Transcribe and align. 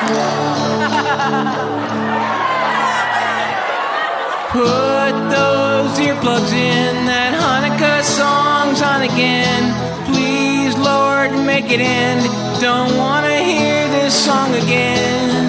Put 4.50 5.12
those 5.28 5.98
earplugs 5.98 6.52
in, 6.52 7.04
that 7.04 7.34
Hanukkah 7.36 8.02
song's 8.02 8.80
on 8.80 9.02
again. 9.02 9.74
Please, 10.06 10.74
Lord, 10.78 11.32
make 11.44 11.70
it 11.70 11.80
end. 11.80 12.24
Don't 12.62 12.96
want 12.96 13.26
to 13.26 13.36
hear 13.44 13.86
this 13.88 14.14
song 14.24 14.54
again. 14.54 15.44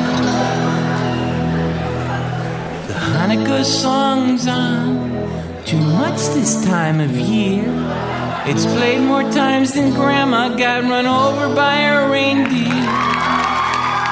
The 2.87 2.93
Hanukkah 2.93 3.63
song's 3.63 4.47
on 4.47 5.09
too 5.65 5.79
much 5.79 6.19
this 6.35 6.61
time 6.65 6.99
of 6.99 7.17
year. 7.17 7.63
It's 8.45 8.65
played 8.65 8.99
more 9.01 9.23
times 9.31 9.71
than 9.73 9.93
Grandma 9.93 10.49
got 10.57 10.83
run 10.83 11.05
over 11.05 11.55
by 11.55 11.77
a 11.77 12.09
reindeer. 12.09 13.10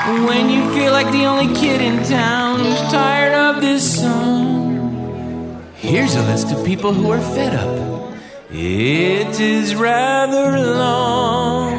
When 0.10 0.50
you 0.50 0.74
feel 0.74 0.92
like 0.92 1.12
the 1.12 1.26
only 1.26 1.54
kid 1.54 1.82
in 1.82 2.04
town 2.04 2.62
who's 2.62 2.82
tired 2.92 3.34
of 3.34 3.62
this 3.62 4.02
song, 4.02 5.64
here's 5.76 6.16
a 6.16 6.24
list 6.24 6.52
of 6.52 6.66
people 6.66 6.94
who 6.94 7.12
are 7.12 7.22
fed 7.22 7.54
up. 7.54 8.14
It 8.52 9.40
is 9.40 9.76
rather 9.76 10.58
long. 10.58 11.78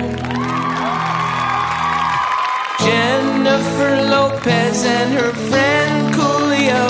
Jennifer 2.78 3.96
Lopez 4.14 4.84
and 4.84 5.12
her 5.14 5.32
friend 5.50 6.14
Coolio 6.14 6.86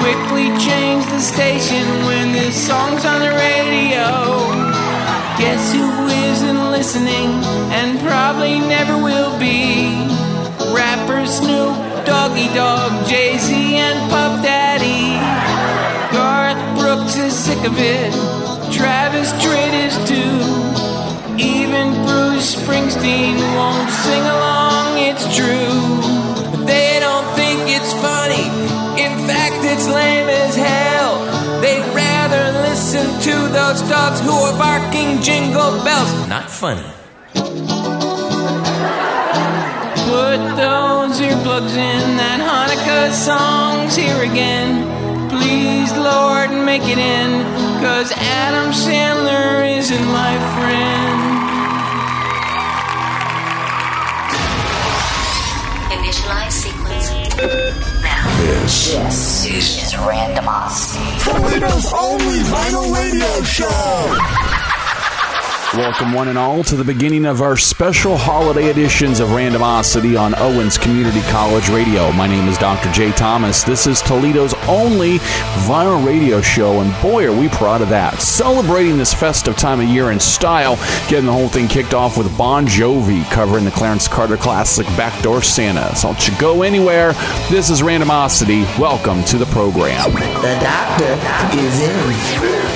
quickly 0.00 0.48
change 0.58 1.04
the 1.06 1.20
station 1.20 1.86
when 2.06 2.32
this 2.32 2.56
song's 2.66 3.04
on 3.04 3.20
the 3.20 3.30
radio. 3.30 4.08
Guess 5.38 5.72
who 5.72 5.99
isn't 6.40 6.70
listening 6.70 7.28
and 7.76 8.00
probably 8.00 8.60
never 8.60 8.96
will 8.96 9.38
be? 9.38 9.84
Rapper 10.72 11.26
Snoop, 11.26 11.76
Doggy 12.06 12.48
Dogg, 12.54 13.06
Jay 13.06 13.36
Z, 13.36 13.52
and 13.76 13.98
Puff 14.10 14.42
Daddy. 14.42 15.20
Garth 16.16 16.56
Brooks 16.78 17.18
is 17.18 17.34
sick 17.34 17.62
of 17.66 17.74
it. 17.76 18.12
Travis 18.72 19.32
Tritt 19.42 19.74
is 19.86 19.96
too. 20.08 20.40
Even 21.36 21.92
Bruce 22.06 22.56
Springsteen 22.56 23.36
won't 23.56 23.90
sing 23.90 24.24
along, 24.36 24.96
it's 24.96 25.26
true. 25.36 26.64
They 26.64 27.00
don't 27.00 27.28
think 27.36 27.60
it's 27.68 27.92
funny. 28.00 28.48
In 28.96 29.12
fact, 29.28 29.60
it's 29.62 29.86
lame 29.86 30.30
as 30.30 30.56
hell. 30.56 30.89
Those 33.52 33.82
dogs 33.82 34.20
who 34.20 34.30
are 34.30 34.56
barking 34.58 35.20
jingle 35.22 35.82
bells. 35.82 36.10
Not 36.28 36.50
funny. 36.50 36.86
Put 40.10 40.40
those 40.56 41.20
earplugs 41.20 41.74
in, 41.76 42.16
that 42.16 42.38
Hanukkah 42.38 43.10
song's 43.10 43.96
here 43.96 44.22
again. 44.22 44.86
Please, 45.28 45.92
Lord, 45.96 46.50
make 46.50 46.82
it 46.82 46.98
end, 46.98 47.44
cause 47.82 48.12
Adam 48.12 48.72
Sandler 48.72 49.78
isn't 49.78 50.06
my 50.06 50.34
friend. 50.54 51.20
Initialize 55.94 56.52
sequence. 56.52 57.10
Now. 58.02 58.26
This 58.40 58.94
This 58.94 59.46
is 59.46 59.79
Randomos. 59.94 60.96
Toledo's 61.24 61.92
only 61.92 62.38
vinyl 62.38 62.94
radio 62.94 63.42
show. 63.42 64.39
Welcome, 65.74 66.12
one 66.12 66.26
and 66.26 66.36
all, 66.36 66.64
to 66.64 66.74
the 66.74 66.82
beginning 66.82 67.24
of 67.24 67.42
our 67.42 67.56
special 67.56 68.16
holiday 68.16 68.70
editions 68.70 69.20
of 69.20 69.28
Randomosity 69.28 70.20
on 70.20 70.34
Owens 70.34 70.76
Community 70.76 71.20
College 71.30 71.68
Radio. 71.68 72.10
My 72.10 72.26
name 72.26 72.48
is 72.48 72.58
Dr. 72.58 72.90
J. 72.90 73.12
Thomas. 73.12 73.62
This 73.62 73.86
is 73.86 74.02
Toledo's 74.02 74.52
only 74.66 75.18
viral 75.68 76.04
radio 76.04 76.40
show, 76.40 76.80
and 76.80 76.92
boy, 77.00 77.28
are 77.28 77.40
we 77.40 77.48
proud 77.50 77.82
of 77.82 77.88
that. 77.90 78.20
Celebrating 78.20 78.98
this 78.98 79.14
festive 79.14 79.56
time 79.56 79.78
of 79.78 79.86
year 79.86 80.10
in 80.10 80.18
style, 80.18 80.74
getting 81.08 81.26
the 81.26 81.32
whole 81.32 81.48
thing 81.48 81.68
kicked 81.68 81.94
off 81.94 82.18
with 82.18 82.36
Bon 82.36 82.66
Jovi 82.66 83.22
covering 83.30 83.64
the 83.64 83.70
Clarence 83.70 84.08
Carter 84.08 84.36
classic 84.36 84.86
Backdoor 84.96 85.40
Santa. 85.40 85.94
So 85.94 86.08
don't 86.08 86.26
you 86.26 86.36
go 86.40 86.62
anywhere. 86.62 87.12
This 87.48 87.70
is 87.70 87.80
Randomosity. 87.80 88.64
Welcome 88.76 89.22
to 89.26 89.38
the 89.38 89.46
program. 89.46 90.12
The 90.14 90.58
doctor 90.60 91.60
is 91.60 91.80
in. 91.80 92.69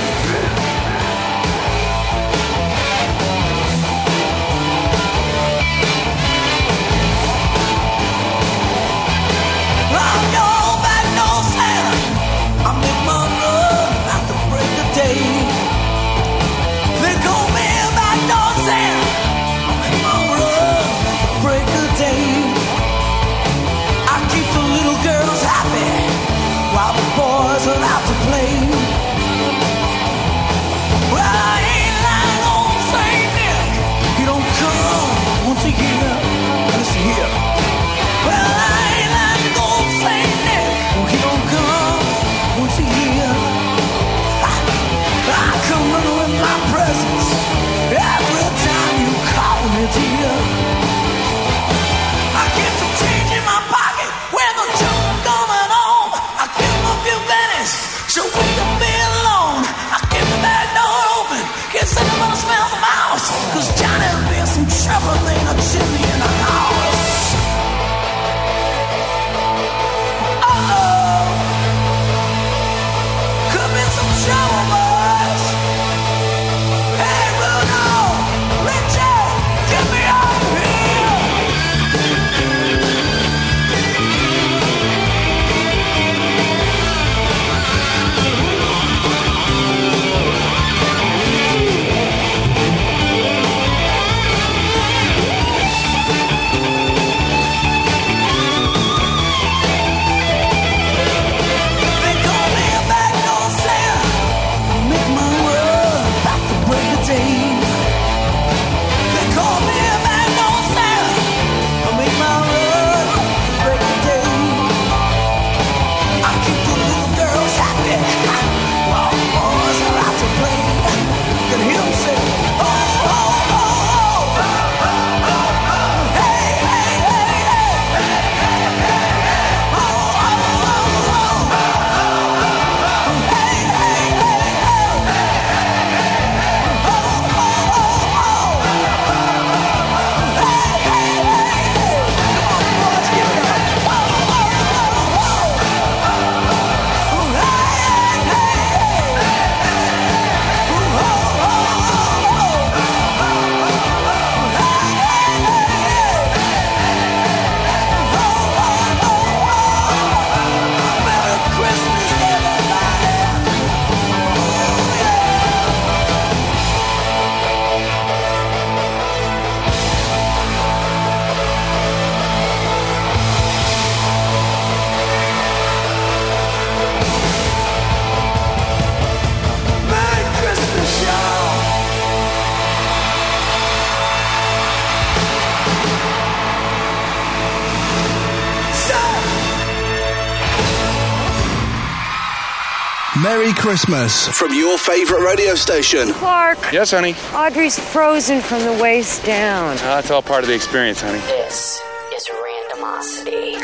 Merry 193.35 193.53
Christmas 193.55 194.29
from 194.29 194.55
your 194.55 194.79
favorite 194.79 195.27
radio 195.27 195.57
station. 195.57 196.13
Clark, 196.13 196.57
Yes, 196.73 196.93
honey. 196.93 197.17
Audrey's 197.35 197.77
frozen 197.77 198.41
from 198.41 198.63
the 198.63 198.81
waist 198.81 199.25
down. 199.25 199.73
Uh, 199.73 199.97
that's 199.99 200.13
all 200.13 200.23
part 200.23 200.45
of 200.45 200.49
the 200.49 200.55
experience, 200.55 201.01
honey. 201.01 201.19
This 201.19 201.81
is 202.15 202.29
Randomosity. 202.31 203.59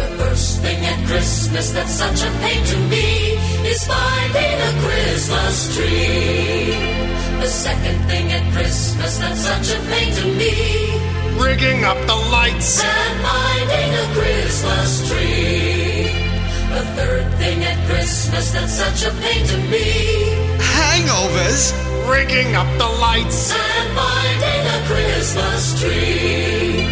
The 0.00 0.08
first 0.18 0.60
thing 0.60 0.84
at 0.84 1.06
Christmas 1.06 1.70
that's 1.70 1.92
such 1.92 2.20
a 2.24 2.30
pain 2.40 2.64
to 2.66 2.76
me 2.90 3.38
is 3.70 3.86
finding 3.86 4.56
a 4.70 4.72
Christmas 4.82 5.76
tree. 5.76 6.74
The 7.42 7.46
second 7.46 7.98
thing 8.08 8.32
at 8.32 8.52
Christmas 8.52 9.18
that's 9.18 9.40
such 9.40 9.78
a 9.78 9.80
pain 9.86 10.14
to 10.16 10.26
me 10.34 11.09
Rigging 11.40 11.84
up 11.84 11.96
the 12.06 12.14
lights. 12.36 12.82
and 12.84 13.20
finding 13.22 13.90
a 13.94 14.06
Christmas 14.18 15.08
tree. 15.08 16.08
The 16.74 16.82
third 16.96 17.26
thing 17.38 17.64
at 17.64 17.78
Christmas 17.88 18.50
that's 18.52 18.72
such 18.72 19.00
a 19.08 19.10
pain 19.20 19.46
to 19.46 19.56
me 19.72 19.86
Hangovers. 20.58 21.72
Rigging 22.08 22.54
up 22.54 22.68
the 22.78 22.88
lights. 23.06 23.52
and 23.52 23.88
finding 23.96 24.62
a 24.76 24.78
Christmas 24.90 25.80
tree. 25.80 26.86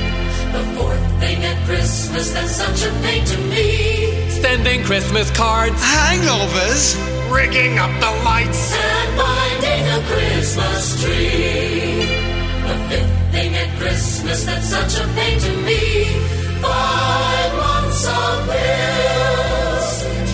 The 0.53 0.65
fourth 0.77 1.21
thing 1.21 1.45
at 1.45 1.59
Christmas 1.67 2.31
that's 2.33 2.56
such 2.56 2.81
a 2.89 2.93
pain 3.03 3.25
to 3.27 3.39
me 3.53 4.31
Sending 4.31 4.83
Christmas 4.85 5.31
cards. 5.31 5.81
Hangovers. 5.83 6.97
Rigging 7.31 7.79
up 7.79 7.91
the 8.00 8.12
lights. 8.25 8.73
and 8.75 9.11
finding 9.21 9.85
a 9.97 10.00
Christmas 10.11 11.03
tree. 11.03 12.18
Christmas 13.78 14.44
that's 14.44 14.69
such 14.69 14.98
a 15.02 15.06
pain 15.14 15.38
to 15.38 15.52
me. 15.62 16.04
Five 16.60 17.52
months 17.56 18.06
of 18.06 18.46
bills 18.46 19.88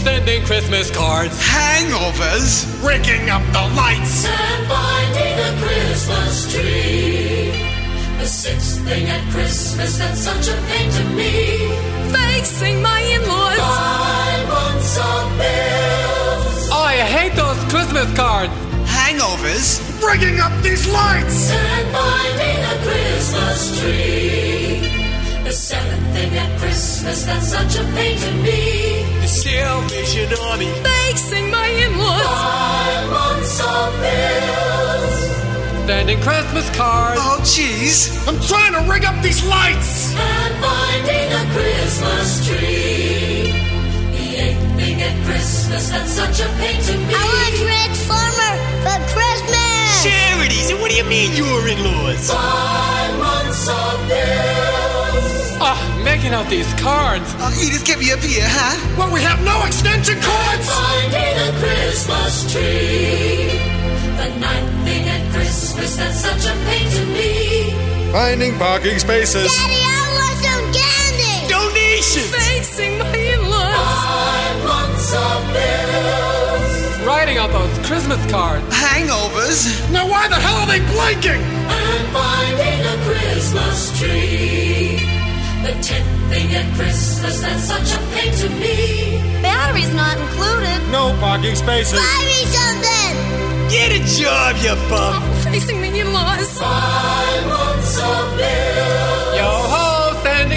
Sending 0.05 0.43
Christmas 0.45 0.91
cards. 0.91 1.35
Hangovers. 1.41 2.65
Rigging 2.87 3.31
up 3.31 3.43
the 3.53 3.65
lights. 3.77 4.27
and 4.27 4.67
finding 4.67 5.37
a 5.49 5.51
Christmas 5.63 6.53
tree. 6.53 7.53
The 8.19 8.27
sixth 8.27 8.81
thing 8.87 9.07
at 9.09 9.23
Christmas 9.33 9.99
that's 9.99 10.21
such 10.21 10.49
a 10.49 10.57
pain 10.69 10.91
to 10.91 11.05
me. 11.15 11.33
Facing 12.13 12.83
my 12.83 13.01
in-laws. 13.01 13.59
Five 13.59 14.49
months 14.49 14.97
of 14.99 15.25
bills 15.39 16.69
Oh, 16.73 16.85
I 16.87 16.97
hate 17.17 17.35
those 17.35 17.59
Christmas 17.73 18.09
cards. 18.17 18.53
Hangovers. 19.25 19.81
Rigging 20.03 20.41
up 20.41 20.53
these 20.63 20.87
lights. 20.89 21.51
and 21.51 21.89
finding 21.93 22.59
a 22.65 22.77
Christmas 22.85 23.81
tree. 23.81 25.45
The 25.45 25.53
seventh 25.53 26.15
thing 26.15 26.37
at 26.37 26.59
Christmas 26.61 27.25
that's 27.25 27.49
such 27.49 27.77
a 27.77 27.85
pain 27.95 28.19
to 28.19 28.33
me. 28.43 29.03
The 29.23 29.29
Salvation 29.29 30.29
Army. 30.49 30.67
Facing 30.85 31.51
my 31.51 31.67
in-laws. 31.67 32.23
Five 32.23 33.11
months 33.11 33.61
of 33.61 33.93
bills 34.05 35.87
Sending 35.87 36.21
Christmas 36.21 36.69
cards. 36.77 37.21
Oh, 37.23 37.39
jeez. 37.43 38.27
I'm 38.29 38.41
trying 38.49 38.73
to 38.73 38.91
rig 38.91 39.05
up 39.05 39.23
these 39.23 39.45
lights. 39.47 40.15
and 40.17 40.55
finding 40.65 41.29
a 41.33 41.45
Christmas 41.55 42.47
tree. 42.49 43.53
The 44.17 44.27
eighth 44.45 44.77
thing 44.77 45.03
at 45.03 45.25
Christmas 45.27 45.89
that's 45.91 46.11
such 46.11 46.41
a 46.41 46.49
pain 46.59 46.83
to 46.83 46.99
me. 46.99 47.15
Transformer 48.95 49.09
for 49.09 49.15
Christmas. 49.15 50.05
Charities. 50.05 50.71
And 50.71 50.81
what 50.81 50.91
do 50.91 50.97
you 50.97 51.05
mean 51.05 51.33
you're 51.35 51.69
in-laws? 51.69 52.31
Five 52.31 53.19
months 53.19 53.69
of 53.69 54.09
bills 54.09 55.59
Ah, 55.61 55.79
making 56.05 56.35
out 56.35 56.49
these 56.49 56.69
cards. 56.81 57.25
Oh, 57.39 57.51
you 57.61 57.71
just 57.71 57.87
get 57.87 57.99
me 57.99 58.13
up 58.13 58.21
here, 58.21 58.45
huh? 58.47 58.77
Well, 58.99 59.13
we 59.13 59.21
have 59.23 59.41
no 59.45 59.65
extension 59.67 60.21
cords. 60.21 60.67
finding 60.69 61.37
a 61.49 61.51
Christmas 61.59 62.53
tree. 62.53 63.59
The 64.19 64.29
ninth 64.39 64.85
thing 64.85 65.09
at 65.09 65.33
Christmas 65.33 65.97
that's 65.97 66.21
such 66.21 66.45
a 66.47 66.55
pain 66.67 66.87
to 66.91 67.05
me. 67.07 68.13
Finding 68.13 68.57
parking 68.59 68.99
spaces. 68.99 69.51
Daddy, 69.51 69.81
I 69.83 70.03
want 70.19 70.37
some 70.45 70.67
candy. 70.71 71.35
Donations. 71.51 72.31
Facing 72.31 72.99
my 72.99 73.11
in-laws. 73.17 73.75
Five 73.75 74.57
months 74.65 75.15
of 75.15 75.53
bills 75.53 75.94
Writing 77.07 77.39
on 77.39 77.51
those 77.53 77.87
Christmas 77.87 78.19
cards. 78.31 78.65
Hangovers. 78.75 79.67
Now, 79.93 80.09
why 80.09 80.29
the 80.29 80.37
hell 80.37 80.57
are 80.57 80.67
they 80.67 80.81
blinking? 80.93 81.41
and 81.41 82.05
finding 82.13 82.81
a 82.81 82.97
Christmas 83.05 83.99
tree. 83.99 84.97
The 85.65 85.73
tenth 85.83 86.31
thing 86.31 86.55
at 86.55 86.67
Christmas 86.77 87.41
that's 87.41 87.65
such 87.65 87.91
a 87.95 88.01
pain 88.15 88.33
to 88.43 88.49
me. 88.61 89.21
Batteries 89.43 89.93
not 89.95 90.17
included. 90.19 90.79
No 90.91 91.15
parking 91.21 91.57
spaces. 91.57 91.99
Buy 91.99 92.21
me 92.25 92.41
something. 92.57 93.13
Get 93.69 93.93
a 93.93 94.01
job, 94.21 94.57
you 94.65 94.75
bum. 94.89 95.23
Facing 95.45 95.81
the 95.81 95.89
in-laws. 96.01 96.59
Five 96.59 97.47
months 97.49 97.99
of 97.99 98.37
bills 98.37 99.37
Yo 99.37 99.45
ho, 99.45 99.74
sending 99.74 99.74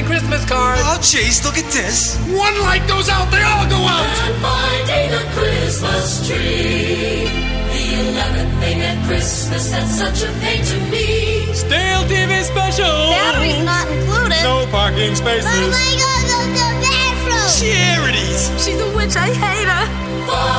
Christmas 0.08 0.44
cards. 0.48 0.82
Oh, 0.84 0.98
jeez, 1.02 1.44
look 1.44 1.58
at 1.58 1.70
this. 1.72 2.18
One 2.32 2.56
light 2.64 2.86
goes 2.88 3.10
out, 3.10 3.30
they 3.32 3.44
all 3.44 3.68
go 3.70 3.78
out. 3.84 4.08
and 4.26 4.36
finding 4.42 5.10
a 5.14 5.24
Christmas 5.36 6.28
tree. 6.28 7.28
The 7.68 7.84
eleventh 8.08 8.54
thing 8.64 8.80
at 8.82 8.98
Christmas 9.08 9.70
that's 9.70 9.94
such 10.00 10.24
a 10.24 10.32
pain 10.40 10.64
to 10.64 10.78
me. 10.92 11.46
Stale 11.54 12.04
TV 12.08 12.44
special. 12.44 12.96
Batteries 13.12 13.62
not 13.64 13.86
included. 13.92 14.42
No 14.44 14.66
parking 14.72 15.14
spaces. 15.16 15.46
Mom, 15.46 15.72
I 15.76 15.90
gotta 16.04 16.26
go 16.32 16.40
to 16.42 16.50
the 16.56 16.70
bathroom. 16.88 17.48
Charities. 17.60 18.40
She's 18.64 18.80
a 18.82 18.90
witch. 18.96 19.16
I 19.16 19.30
hate 19.36 19.68
her. 19.68 19.86
Five 20.28 20.57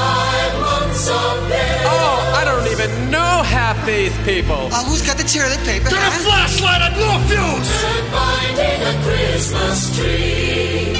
these 3.88 4.12
people. 4.28 4.68
Oh, 4.68 4.84
who's 4.84 5.00
got 5.00 5.16
the 5.16 5.24
toilet 5.24 5.60
paper? 5.64 5.88
Get 5.88 5.96
a 5.96 6.20
flashlight 6.20 6.82
and 6.84 6.94
blow 6.94 7.08
a 7.08 7.20
fuse. 7.24 7.70
and 7.88 8.06
finding 8.12 8.80
a 8.84 8.94
Christmas 9.00 9.78
tree. 9.96 10.92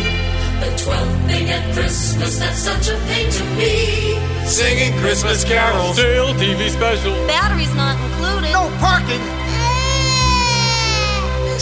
The 0.64 0.71
twelfth 0.83 1.18
thing 1.28 1.47
at 1.52 1.64
Christmas 1.76 2.38
that's 2.40 2.59
such 2.59 2.88
a 2.88 2.97
pain 3.12 3.28
to 3.30 3.45
me. 3.61 4.16
Singing 4.49 4.97
Christmas 5.04 5.45
carols. 5.45 5.97
Stale 6.00 6.33
TV 6.40 6.71
special. 6.71 7.12
Batteries 7.28 7.75
not 7.76 8.00
included. 8.00 8.52
No 8.57 8.73
parking. 8.80 9.21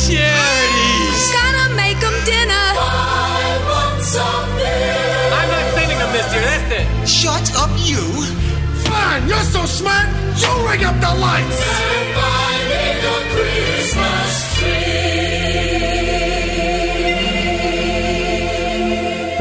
Charities. 0.06 1.20
Gonna 1.34 1.74
make 1.74 1.98
them 1.98 2.14
dinner. 2.22 2.66
Five 2.78 3.62
months 3.66 4.14
of 4.14 4.42
bills 4.54 5.34
I'm 5.34 5.48
not 5.50 5.66
sending 5.74 5.98
them 5.98 6.10
this 6.14 6.28
year, 6.30 6.44
that's 6.46 6.70
it. 6.78 6.86
Shut 7.08 7.46
up, 7.58 7.72
you. 7.82 8.55
Fine, 9.06 9.28
you're 9.28 9.48
so 9.56 9.64
smart. 9.66 10.08
You 10.42 10.50
ring 10.68 10.84
up 10.84 10.96
the 11.06 11.14
lights. 11.26 11.60
and 11.94 12.08
finding 12.18 12.98
a 13.14 13.18
Christmas 13.34 14.32
tree. 14.58 15.35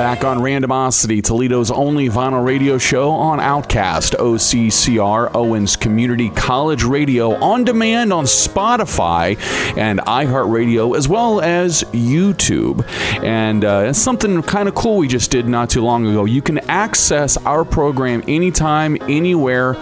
Back 0.06 0.24
on 0.24 0.38
Randomosity, 0.38 1.24
Toledo's 1.24 1.72
only 1.72 2.10
vinyl 2.10 2.46
radio 2.46 2.78
show 2.78 3.10
on 3.10 3.40
Outcast, 3.40 4.14
OCCR, 4.14 5.34
Owens 5.34 5.76
Community 5.76 6.30
College 6.30 6.84
Radio, 6.84 7.34
on 7.44 7.64
demand 7.64 8.14
on 8.14 8.26
Spotify 8.26 9.36
and 9.76 10.00
iHeartRadio, 10.02 10.96
as 10.96 11.10
well 11.10 11.42
as 11.42 11.84
YouTube. 11.86 12.86
And 13.24 13.66
uh, 13.66 13.94
something 13.94 14.44
kind 14.44 14.70
of 14.70 14.76
cool 14.76 14.98
we 14.98 15.08
just 15.08 15.32
did 15.32 15.48
not 15.48 15.72
too 15.72 15.82
long 15.82 16.06
ago. 16.06 16.26
You 16.26 16.44
can 16.44 16.60
access 16.70 17.36
our 17.38 17.66
program 17.66 18.24
anytime, 18.28 18.98
anywhere, 19.10 19.76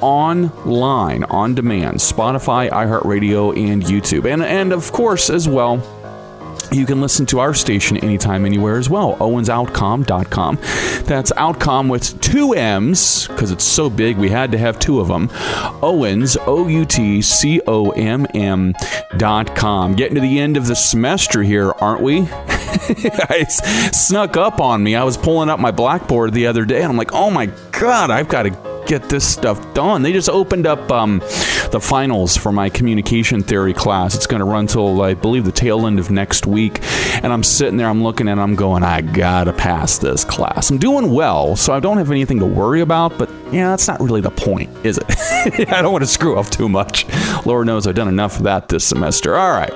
online, 0.00 1.22
on 1.22 1.54
demand, 1.54 1.98
Spotify, 1.98 2.68
iHeartRadio, 2.68 3.56
and 3.56 3.84
YouTube. 3.84 4.28
And, 4.28 4.42
and 4.42 4.72
of 4.72 4.90
course, 4.90 5.30
as 5.30 5.48
well, 5.48 5.80
you 6.72 6.86
can 6.86 7.00
listen 7.00 7.26
to 7.26 7.40
our 7.40 7.54
station 7.54 7.96
anytime, 7.98 8.44
anywhere 8.44 8.78
as 8.78 8.90
well. 8.90 9.16
OwensOutcomm.com. 9.16 10.56
That's 11.04 11.32
Outcomm 11.32 11.90
with 11.90 12.20
two 12.20 12.52
M's 12.52 13.26
because 13.28 13.50
it's 13.50 13.64
so 13.64 13.88
big 13.88 14.16
we 14.16 14.28
had 14.28 14.52
to 14.52 14.58
have 14.58 14.78
two 14.78 15.00
of 15.00 15.08
them. 15.08 15.30
Owens, 15.82 16.36
O 16.46 16.68
U 16.68 16.84
T 16.84 17.22
C 17.22 17.60
O 17.66 17.90
M 17.90 18.26
M 18.34 18.74
dot 19.16 19.54
com. 19.56 19.94
Getting 19.94 20.16
to 20.16 20.20
the 20.20 20.38
end 20.38 20.56
of 20.56 20.66
the 20.66 20.76
semester 20.76 21.42
here, 21.42 21.72
aren't 21.80 22.02
we? 22.02 22.20
it's 22.90 23.98
snuck 23.98 24.36
up 24.36 24.60
on 24.60 24.82
me. 24.82 24.94
I 24.94 25.04
was 25.04 25.16
pulling 25.16 25.48
up 25.48 25.60
my 25.60 25.70
blackboard 25.70 26.32
the 26.32 26.46
other 26.46 26.64
day 26.64 26.82
and 26.82 26.90
I'm 26.90 26.96
like, 26.96 27.12
oh 27.12 27.30
my 27.30 27.46
God, 27.72 28.10
I've 28.10 28.28
got 28.28 28.42
to 28.44 28.67
get 28.88 29.08
this 29.10 29.26
stuff 29.26 29.74
done. 29.74 30.02
They 30.02 30.12
just 30.12 30.30
opened 30.30 30.66
up 30.66 30.90
um, 30.90 31.18
the 31.70 31.78
finals 31.80 32.36
for 32.36 32.50
my 32.50 32.70
communication 32.70 33.42
theory 33.42 33.74
class. 33.74 34.14
It's 34.14 34.26
going 34.26 34.40
to 34.40 34.46
run 34.46 34.66
till 34.66 35.02
I 35.02 35.14
believe 35.14 35.44
the 35.44 35.52
tail 35.52 35.86
end 35.86 35.98
of 36.00 36.10
next 36.10 36.46
week. 36.46 36.80
And 37.22 37.32
I'm 37.32 37.42
sitting 37.42 37.76
there, 37.76 37.86
I'm 37.86 38.02
looking 38.02 38.26
and 38.28 38.40
I'm 38.40 38.54
going, 38.54 38.82
I 38.82 39.02
gotta 39.02 39.52
pass 39.52 39.98
this 39.98 40.24
class. 40.24 40.70
I'm 40.70 40.78
doing 40.78 41.12
well, 41.12 41.54
so 41.54 41.74
I 41.74 41.80
don't 41.80 41.98
have 41.98 42.10
anything 42.10 42.38
to 42.40 42.46
worry 42.46 42.80
about. 42.80 43.18
But 43.18 43.30
yeah, 43.52 43.68
that's 43.68 43.86
not 43.86 44.00
really 44.00 44.22
the 44.22 44.30
point, 44.30 44.70
is 44.84 44.98
it? 44.98 45.04
I 45.70 45.82
don't 45.82 45.92
want 45.92 46.02
to 46.02 46.10
screw 46.10 46.38
up 46.38 46.46
too 46.46 46.68
much. 46.68 47.06
Lord 47.44 47.66
knows 47.66 47.86
I've 47.86 47.94
done 47.94 48.08
enough 48.08 48.38
of 48.38 48.44
that 48.44 48.68
this 48.68 48.84
semester. 48.84 49.36
All 49.36 49.52
right. 49.52 49.72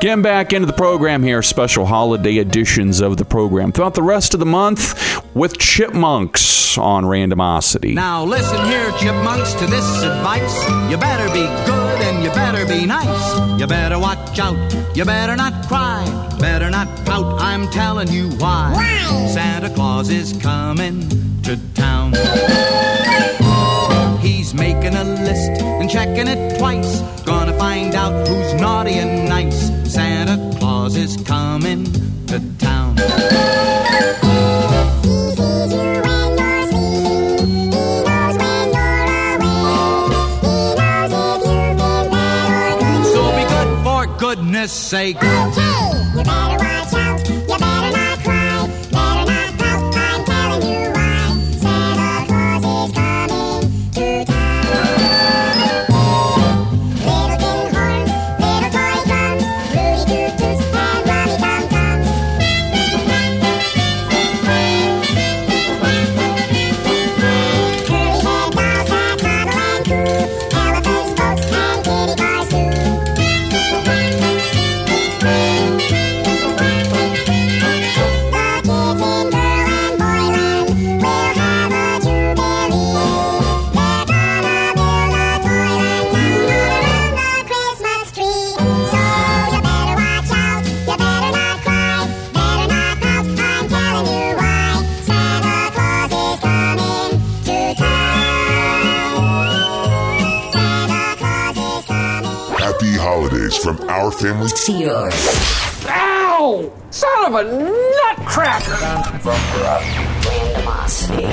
Getting 0.00 0.22
back 0.22 0.52
into 0.52 0.66
the 0.66 0.72
program 0.72 1.22
here, 1.22 1.42
special 1.42 1.84
holiday 1.84 2.38
editions 2.38 3.00
of 3.00 3.18
the 3.18 3.24
program 3.24 3.72
throughout 3.72 3.94
the 3.94 4.02
rest 4.02 4.34
of 4.34 4.40
the 4.40 4.46
month 4.46 5.22
with 5.34 5.58
Chipmunks 5.58 6.55
on 6.78 7.04
Randomosity. 7.04 7.94
Now 7.94 8.24
listen 8.24 8.64
here, 8.66 8.90
chipmunks, 8.98 9.54
to 9.54 9.66
this 9.66 10.02
advice. 10.02 10.90
You 10.90 10.96
better 10.96 11.26
be 11.32 11.44
good 11.66 12.00
and 12.02 12.24
you 12.24 12.30
better 12.30 12.66
be 12.66 12.86
nice. 12.86 13.60
You 13.60 13.66
better 13.66 13.98
watch 13.98 14.38
out. 14.38 14.56
You 14.96 15.04
better 15.04 15.36
not 15.36 15.66
cry. 15.66 16.04
Better 16.38 16.70
not 16.70 16.88
pout. 17.04 17.40
I'm 17.40 17.68
telling 17.70 18.08
you 18.08 18.30
why. 18.38 18.74
Santa 19.32 19.70
Claus 19.70 20.10
is 20.10 20.32
coming 20.34 21.08
to 21.42 21.58
town. 21.74 22.12
He's 24.20 24.54
making 24.54 24.94
a 24.94 25.04
list 25.04 25.62
and 25.62 25.88
checking 25.88 26.28
it 26.28 26.58
twice. 26.58 27.00
Gonna 27.22 27.56
find 27.58 27.94
out 27.94 28.26
who's 28.28 28.54
naughty 28.54 28.94
and 28.94 29.28
nice. 29.28 29.70
Santa 29.92 30.36
Claus 30.58 30.96
is 30.96 31.16
coming 31.24 31.84
to 32.26 32.40
town. 32.58 32.96
Goodness 44.66 44.72
sake. 44.72 45.16
Happy 45.22 46.85
holidays 103.46 103.62
from 103.62 103.88
our 103.88 104.10
family 104.10 104.48
to 104.48 104.72
yours. 104.72 105.86
Ow! 105.88 106.72
Son 106.90 107.26
of 107.26 107.34
a 107.34 107.44
nutcracker! 108.16 108.72
Randomosity. 110.26 111.26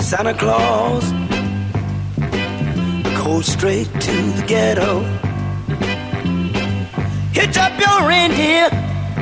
Santa 0.00 0.34
Claus 0.34 1.12
go 3.24 3.40
straight 3.40 3.88
to 4.00 4.12
the 4.12 4.44
ghetto. 4.46 5.02
Hitch 7.32 7.56
up 7.56 7.72
your 7.78 8.08
reindeer, 8.08 8.68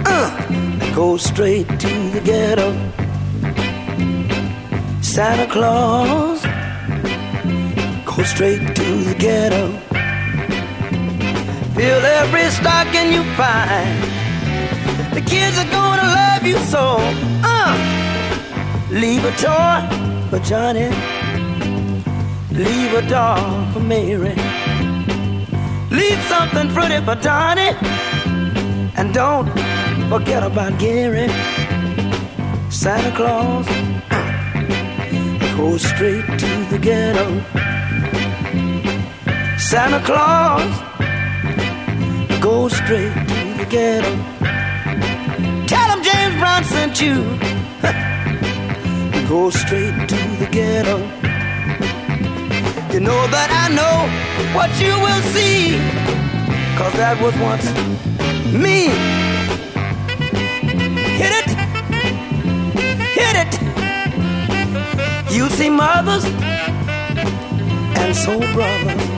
uh, 0.06 0.94
go 0.94 1.16
straight 1.16 1.68
to 1.68 2.10
the 2.10 2.20
ghetto. 2.24 2.72
Santa 5.02 5.46
Claus 5.52 6.37
go 6.37 6.37
straight 8.28 8.60
to 8.76 8.88
the 9.08 9.14
ghetto. 9.18 9.72
Fill 11.74 12.04
every 12.20 12.46
stocking 12.50 13.10
you 13.12 13.22
find. 13.40 13.98
The 15.14 15.22
kids 15.22 15.56
are 15.58 15.70
gonna 15.70 16.08
love 16.20 16.44
you 16.44 16.58
so. 16.74 16.84
Uh, 17.42 17.74
leave 18.90 19.24
a 19.24 19.32
toy 19.44 19.78
for 20.28 20.40
Johnny. 20.50 20.88
Leave 22.52 22.92
a 22.92 23.02
doll 23.08 23.72
for 23.72 23.80
Mary. 23.80 24.36
Leave 25.90 26.20
something 26.34 26.68
pretty 26.74 27.00
for 27.06 27.14
Donnie. 27.14 27.74
And 28.98 29.14
don't 29.14 29.48
forget 30.10 30.42
about 30.42 30.78
Gary. 30.78 31.28
Santa 32.68 33.12
Claus 33.16 33.66
go 35.56 35.78
straight 35.78 36.26
to 36.42 36.50
the 36.70 36.78
ghetto. 36.78 37.67
Santa 39.70 40.00
Claus 40.00 40.72
go 42.40 42.68
straight 42.68 43.12
to 43.12 43.54
the 43.58 43.66
ghetto. 43.68 44.16
Tell 45.66 45.90
him 45.94 46.02
James 46.02 46.34
Brown 46.40 46.64
sent 46.64 47.02
you. 47.02 47.16
go 49.28 49.50
straight 49.50 50.08
to 50.08 50.16
the 50.40 50.48
ghetto. 50.50 50.96
You 52.94 53.00
know 53.00 53.26
that 53.28 53.50
I 53.52 53.68
know 53.76 54.08
what 54.56 54.70
you 54.80 54.94
will 55.04 55.22
see. 55.34 55.76
Cause 56.78 56.94
that 56.94 57.20
was 57.20 57.36
once 57.36 57.66
me. 58.50 58.88
Hit 61.20 61.32
it, 61.40 61.50
hit 63.20 63.36
it. 63.44 63.52
You 65.30 65.50
see 65.50 65.68
mothers 65.68 66.24
and 67.98 68.16
soul 68.16 68.40
brothers. 68.54 69.17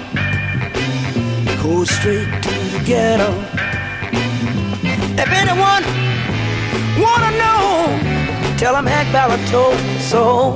Go 1.71 1.85
straight 1.85 2.27
to 2.43 2.53
the 2.73 2.81
ghetto. 2.85 3.29
If 5.23 5.29
anyone 5.41 5.83
wanna 7.03 7.31
know, 7.41 7.65
tell 8.57 8.73
them 8.73 8.85
Hank 8.85 9.09
Ballard 9.13 9.39
told 9.47 9.79
so. 10.11 10.53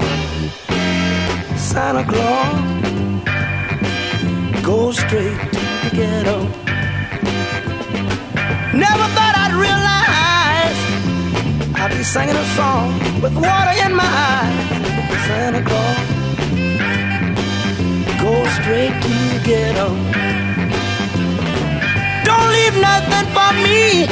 Santa 1.56 2.04
Claus, 2.12 2.60
go 4.62 4.92
straight 4.92 5.40
to 5.56 5.64
the 5.84 5.92
ghetto. 6.00 6.38
Never 8.86 9.06
thought 9.16 9.36
I'd 9.44 9.56
realize 9.68 10.80
I'd 11.80 11.92
be 11.98 12.04
singing 12.04 12.36
a 12.36 12.48
song 12.60 12.88
with 13.22 13.34
water 13.36 13.74
in 13.86 13.96
my 13.96 14.12
eyes. 14.32 14.56
Santa 15.28 15.62
Claus, 15.70 15.98
go 18.20 18.34
straight 18.58 18.96
to 19.02 19.14
the 19.32 19.40
ghetto. 19.46 20.35
Leave 22.56 22.78
nothing 22.82 23.28
for 23.36 23.52
me. 23.66 24.08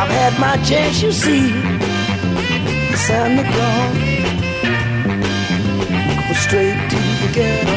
I've 0.00 0.12
had 0.20 0.34
my 0.40 0.56
chance, 0.64 1.02
you 1.02 1.12
see. 1.12 1.50
Santa 3.06 3.44
Claus, 3.52 3.96
go 6.26 6.34
straight 6.46 6.80
to 6.92 6.98
the 7.20 7.28
ghetto. 7.36 7.76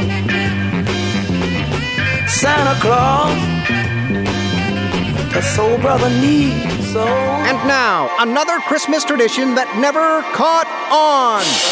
Santa 2.28 2.76
Claus, 2.84 3.40
the 5.34 5.42
soul 5.42 5.78
brother 5.78 6.10
needs 6.22 6.72
so. 6.92 7.06
And 7.50 7.58
now, 7.68 8.10
another 8.20 8.60
Christmas 8.68 9.04
tradition 9.06 9.56
that 9.56 9.78
never 9.80 10.22
caught 10.36 10.68
on. 10.92 11.71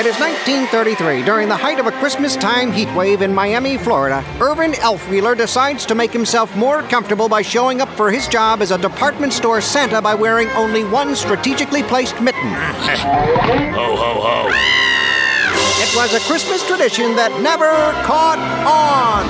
It 0.00 0.06
is 0.06 0.18
1933. 0.18 1.24
During 1.24 1.50
the 1.50 1.56
height 1.58 1.78
of 1.78 1.86
a 1.86 1.92
Christmas 1.92 2.34
time 2.34 2.72
heat 2.72 2.88
wave 2.94 3.20
in 3.20 3.34
Miami, 3.34 3.76
Florida, 3.76 4.24
Irvin 4.40 4.72
Elfwheeler 4.72 5.36
decides 5.36 5.84
to 5.84 5.94
make 5.94 6.10
himself 6.10 6.56
more 6.56 6.80
comfortable 6.84 7.28
by 7.28 7.42
showing 7.42 7.82
up 7.82 7.88
for 7.98 8.10
his 8.10 8.26
job 8.26 8.62
as 8.62 8.70
a 8.70 8.78
department 8.78 9.34
store 9.34 9.60
Santa 9.60 10.00
by 10.00 10.14
wearing 10.14 10.48
only 10.52 10.84
one 10.84 11.14
strategically 11.14 11.82
placed 11.82 12.18
mitten. 12.18 12.40
ho, 12.48 13.94
ho, 13.94 14.20
ho. 14.22 14.48
It 15.82 15.94
was 15.94 16.14
a 16.14 16.20
Christmas 16.20 16.66
tradition 16.66 17.14
that 17.16 17.38
never 17.42 17.68
caught 18.06 18.38
on. 18.64 19.26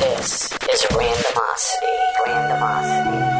This 0.00 0.50
is 0.72 0.82
Randomosity. 0.90 1.98
Randomosity. 2.26 3.39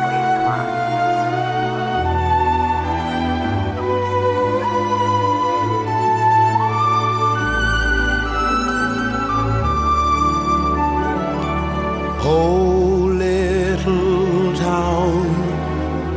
Oh, 12.33 13.11
little 13.27 14.55
town 14.55 15.27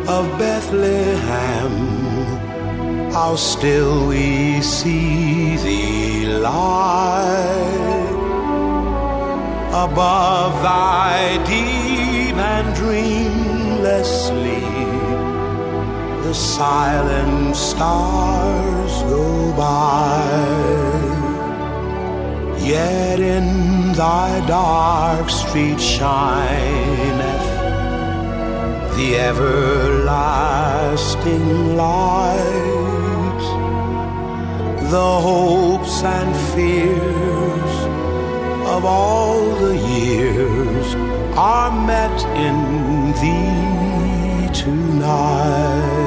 of 0.08 0.24
Bethlehem, 0.38 1.75
how 3.12 3.36
still 3.36 4.08
we 4.10 4.62
see 4.62 5.58
thee 5.58 6.27
lie 6.27 7.74
above 9.86 10.53
thy 10.62 11.43
deep 11.48 12.36
and 12.36 12.75
dreamless 12.75 14.27
sleep. 14.27 15.17
The 16.25 16.34
silent 16.34 17.55
stars 17.55 18.93
go 19.13 19.51
by. 19.58 21.12
Yet 22.63 23.20
in 23.20 23.91
thy 23.91 24.39
dark 24.48 25.29
street 25.29 25.82
shineth 25.82 27.53
the 28.96 29.17
everlasting 29.17 30.15
light. 31.75 33.43
The 34.89 35.20
hopes 35.29 36.03
and 36.03 36.34
fears 36.53 37.75
of 38.75 38.86
all 38.86 39.55
the 39.55 39.75
years 39.75 40.96
are 41.36 41.72
met 41.86 42.24
in 42.48 43.12
thee 43.20 44.48
tonight. 44.53 46.02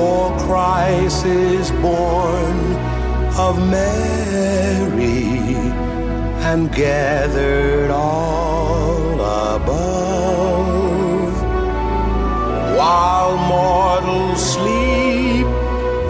For 0.00 0.32
Christ 0.46 1.26
is 1.26 1.70
born 1.72 2.56
of 3.46 3.54
Mary 3.68 5.28
and 6.48 6.72
gathered 6.72 7.90
all 7.90 9.12
above. 9.52 11.34
While 12.78 13.36
mortals 13.52 14.40
sleep, 14.54 15.46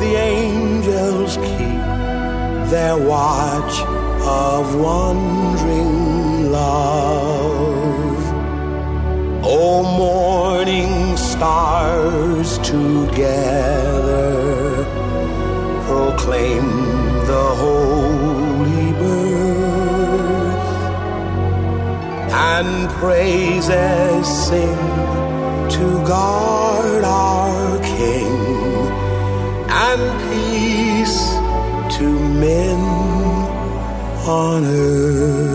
the 0.03 0.13
angels 0.37 1.37
keep 1.49 1.83
their 2.71 2.97
watch 2.97 3.75
of 4.23 4.77
wondering 4.77 6.53
love. 6.53 8.23
O 9.43 9.83
morning 9.83 11.10
stars 11.41 12.59
together 12.59 14.21
proclaim 15.87 16.67
the 17.31 17.47
holy 17.65 18.93
birth, 19.01 20.71
and 22.31 22.91
praises 23.01 24.27
sing 24.47 24.83
to 25.77 25.87
God 26.07 27.05
our 27.05 27.79
King, 27.97 28.37
and 29.89 30.03
peace 30.29 31.21
to 31.97 32.07
men 32.45 32.81
on 34.29 34.65
earth. 34.67 35.50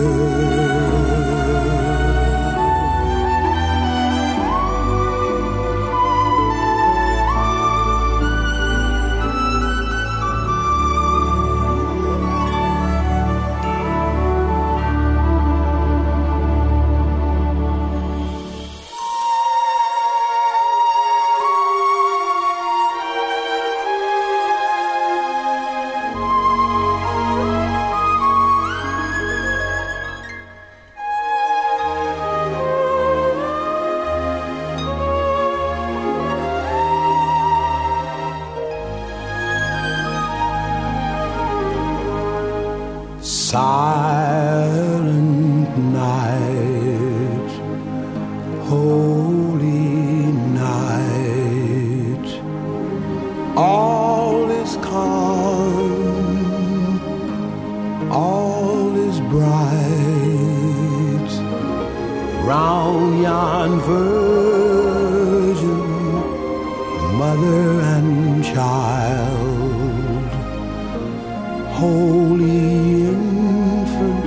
Holy 71.76 73.04
infant, 73.10 74.24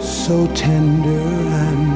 so 0.00 0.46
tender 0.54 1.28
and 1.64 1.91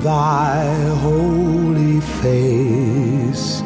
thy 0.00 0.64
holy 1.00 2.00
face. 2.00 3.62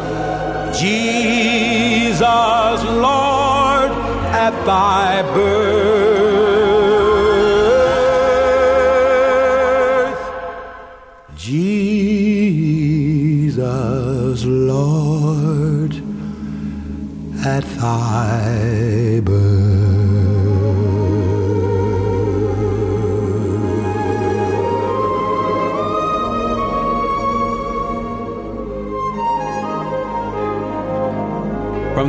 Jesus, 0.79 2.21
Lord, 3.07 3.91
at 4.45 4.53
thy 4.65 5.21
birth. 5.33 5.82
From 17.83 17.91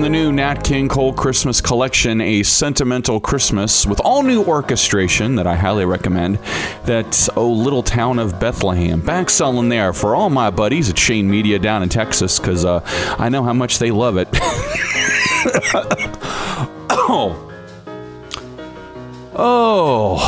the 0.00 0.08
new 0.08 0.30
Nat 0.30 0.62
King 0.62 0.88
Cole 0.88 1.12
Christmas 1.12 1.60
collection, 1.60 2.20
A 2.20 2.44
Sentimental 2.44 3.18
Christmas, 3.18 3.84
with 3.84 3.98
all 3.98 4.22
new 4.22 4.44
orchestration 4.44 5.34
that 5.34 5.48
I 5.48 5.56
highly 5.56 5.84
recommend. 5.84 6.38
That 6.84 7.28
Oh 7.34 7.50
Little 7.50 7.82
Town 7.82 8.20
of 8.20 8.38
Bethlehem. 8.38 9.00
Back 9.00 9.28
selling 9.28 9.70
there 9.70 9.92
for 9.92 10.14
all 10.14 10.30
my 10.30 10.50
buddies 10.50 10.88
at 10.88 10.96
Shane 10.96 11.28
Media 11.28 11.58
down 11.58 11.82
in 11.82 11.88
Texas, 11.88 12.38
because 12.38 12.64
uh, 12.64 12.80
I 13.18 13.28
know 13.28 13.42
how 13.42 13.54
much 13.54 13.80
they 13.80 13.90
love 13.90 14.16
it. 14.18 14.28
oh. 16.90 17.40
Oh. 19.36 20.18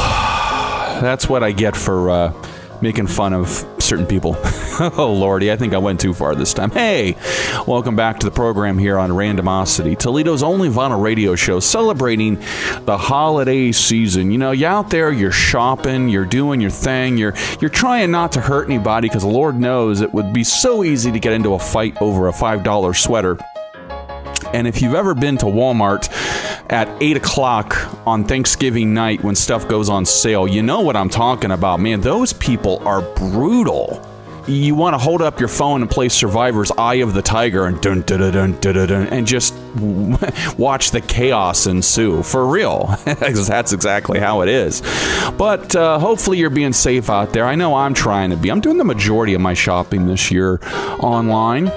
That's 1.01 1.29
what 1.29 1.45
I 1.45 1.53
get 1.53 1.77
for 1.77 2.11
uh, 2.11 2.47
making 2.81 3.07
fun 3.07 3.33
of 3.33 3.49
certain 3.79 4.07
people. 4.07 4.37
oh, 4.99 5.15
Lordy, 5.17 5.53
I 5.53 5.57
think 5.57 5.75
I 5.75 5.79
went 5.79 6.01
too 6.01 6.13
far 6.13 6.35
this 6.35 6.53
time. 6.55 6.71
Hey, 6.71 7.17
welcome 7.67 7.97
back 7.97 8.19
to 8.21 8.27
the 8.27 8.33
program 8.33 8.79
here 8.79 8.99
on 8.99 9.11
Randomosity, 9.11 9.99
Toledo's 9.99 10.43
only 10.43 10.69
vinyl 10.69 11.01
radio 11.01 11.35
show 11.35 11.61
celebrating 11.61 12.37
the 12.85 12.97
holiday 12.99 13.73
season. 13.73 14.31
You 14.31 14.39
know, 14.39 14.51
you 14.51 14.67
out 14.67 14.91
there, 14.91 15.13
you're 15.13 15.33
shopping, 15.33 16.09
you're 16.09 16.25
doing 16.25 16.61
your 16.61 16.71
thing, 16.71 17.17
you're 17.17 17.35
you're 17.61 17.71
trying 17.71 18.11
not 18.11 18.33
to 18.33 18.41
hurt 18.41 18.69
anybody 18.69 19.09
because 19.09 19.25
Lord 19.25 19.57
knows 19.57 20.01
it 20.01 20.13
would 20.13 20.33
be 20.33 20.45
so 20.45 20.83
easy 20.83 21.13
to 21.13 21.21
get 21.21 21.33
into 21.33 21.55
a 21.55 21.59
fight 21.59 21.97
over 22.01 22.29
a 22.29 22.33
five 22.33 22.63
dollar 22.63 22.95
sweater. 22.95 23.39
And 24.57 24.67
if 24.67 24.81
you've 24.81 24.95
ever 24.95 25.15
been 25.15 25.37
to 25.39 25.45
Walmart 25.45 26.09
at 26.71 26.89
8 27.03 27.19
o'clock 27.19 27.77
on 28.07 28.25
Thanksgiving 28.25 28.95
night 28.95 29.23
when 29.23 29.35
stuff 29.35 29.69
goes 29.69 29.91
on 29.91 30.07
sale, 30.07 30.49
you 30.49 30.63
know 30.63 30.81
what 30.81 30.97
I'm 30.97 31.11
talking 31.11 31.51
about. 31.51 31.79
Man, 31.79 32.01
those 32.01 32.33
people 32.33 32.83
are 32.89 33.03
brutal. 33.03 34.03
You 34.49 34.75
want 34.75 34.95
to 34.95 34.99
hold 34.99 35.21
up 35.21 35.41
your 35.41 35.51
phone 35.51 35.83
and 35.83 35.91
play 35.91 36.09
Survivor's 36.09 36.71
Eye 36.79 36.97
of 36.97 37.13
the 37.13 37.21
Tiger 37.21 37.67
and 37.67 37.79
dun 37.83 38.01
dun 38.01 38.33
dun 38.33 38.59
dun 38.59 38.89
dun, 38.89 39.07
and 39.09 39.27
just 39.27 39.53
watch 40.57 40.91
the 40.91 41.03
chaos 41.07 41.67
ensue. 41.67 42.23
For 42.23 42.47
real. 42.47 42.97
That's 43.05 43.75
exactly 43.75 44.21
how 44.21 44.41
it 44.41 44.49
is. 44.49 44.81
But 45.37 45.77
uh, 45.77 45.99
hopefully 45.99 46.39
you're 46.39 46.49
being 46.49 46.73
safe 46.73 47.11
out 47.11 47.35
there. 47.35 47.45
I 47.45 47.57
know 47.57 47.75
I'm 47.75 47.93
trying 47.93 48.31
to 48.31 48.37
be. 48.39 48.51
I'm 48.51 48.63
doing 48.63 48.79
the 48.79 48.85
majority 48.85 49.35
of 49.35 49.43
my 49.43 49.53
shopping 49.53 50.07
this 50.07 50.31
year 50.31 50.61
online 51.01 51.71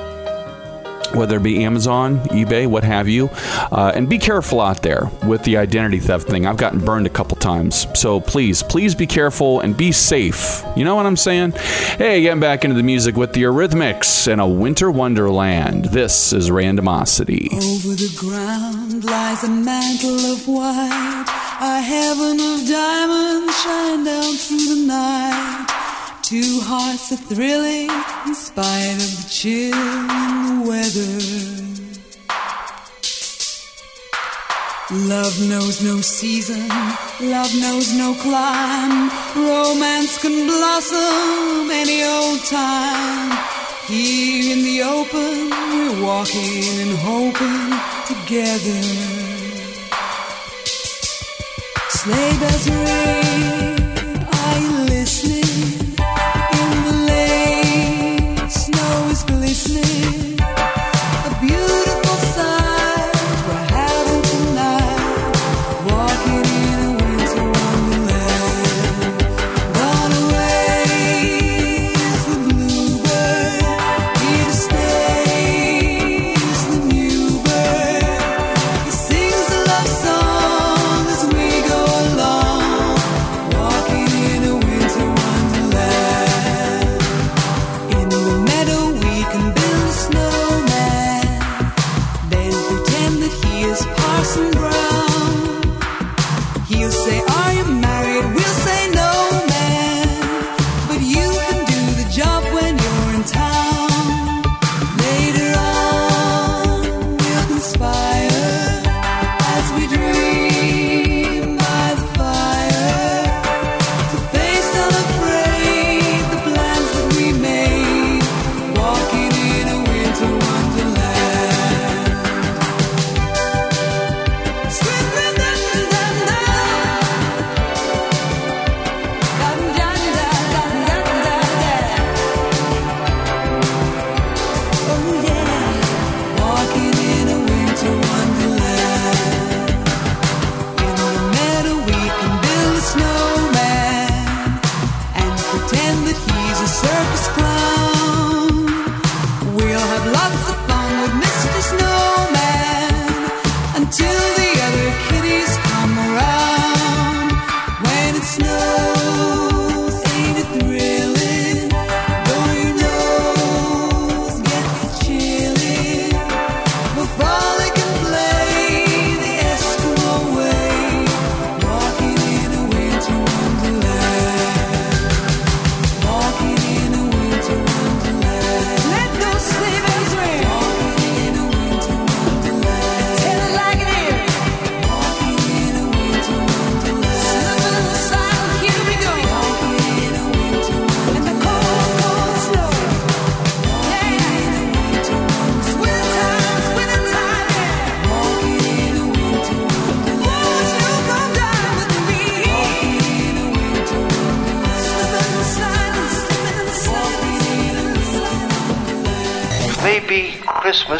whether 1.13 1.38
it 1.38 1.43
be 1.43 1.63
Amazon, 1.63 2.19
eBay, 2.30 2.67
what 2.67 2.84
have 2.84 3.08
you. 3.08 3.30
Uh, 3.72 3.91
and 3.95 4.10
be 4.10 4.17
careful 4.17 4.62
out 4.62 4.82
there 4.82 5.10
with 5.26 5.43
the 5.43 5.58
identity 5.58 6.00
theft 6.00 6.28
thing. 6.28 6.45
I've 6.45 6.58
gotten 6.58 6.80
burned 6.80 7.08
a 7.08 7.10
couple 7.10 7.38
times. 7.38 7.88
So 8.00 8.19
please, 8.19 8.63
please 8.63 8.95
be 8.95 9.08
careful 9.08 9.60
and 9.60 9.76
be 9.76 9.91
safe. 9.91 10.63
You 10.76 10.84
know 10.84 10.95
what 10.95 11.06
I'm 11.06 11.17
saying? 11.17 11.52
Hey, 11.98 12.22
getting 12.22 12.39
back 12.39 12.63
into 12.63 12.76
the 12.76 12.84
music 12.84 13.15
with 13.15 13.34
the 13.34 13.43
Eurythmics 13.43 14.28
and 14.32 14.39
a 14.41 14.48
Winter 14.48 14.91
Wonderland. 14.91 15.86
This 15.86 16.34
is 16.34 16.50
Randomosity. 16.50 17.54
Over 17.54 17.95
the 17.95 18.13
ground 18.17 19.04
lies 19.04 19.43
a 19.43 19.50
mantle 19.50 20.34
of 20.34 20.48
white, 20.48 21.26
a 21.62 21.82
heaven 21.82 22.39
of 22.39 22.67
diamonds 22.67 23.62
shine 23.62 24.04
down 24.04 24.34
through 24.36 24.76
the 24.76 24.86
night. 24.88 25.79
Two 26.30 26.60
hearts 26.62 27.12
are 27.12 27.15
thrilling 27.15 27.89
in 28.28 28.36
spite 28.36 29.02
of 29.02 29.12
the 29.18 29.26
chill 29.32 29.74
in 29.74 30.36
the 30.46 30.70
weather. 30.70 31.18
Love 35.10 35.36
knows 35.50 35.82
no 35.82 36.02
season, 36.02 36.70
love 37.20 37.52
knows 37.60 37.98
no 37.98 38.13
clime. 38.22 39.10
Romance 39.36 40.22
can 40.22 40.46
blossom 40.46 41.72
any 41.72 42.04
old 42.04 42.46
time. 42.46 43.32
Here 43.88 44.54
in 44.54 44.62
the 44.62 44.84
open, 44.84 45.50
we're 45.50 46.06
walking 46.06 46.62
and 46.84 46.94
hoping 47.10 47.74
together. 48.06 48.82
Sleigh 51.89 52.38
bells 52.38 52.70
ring, 52.70 53.59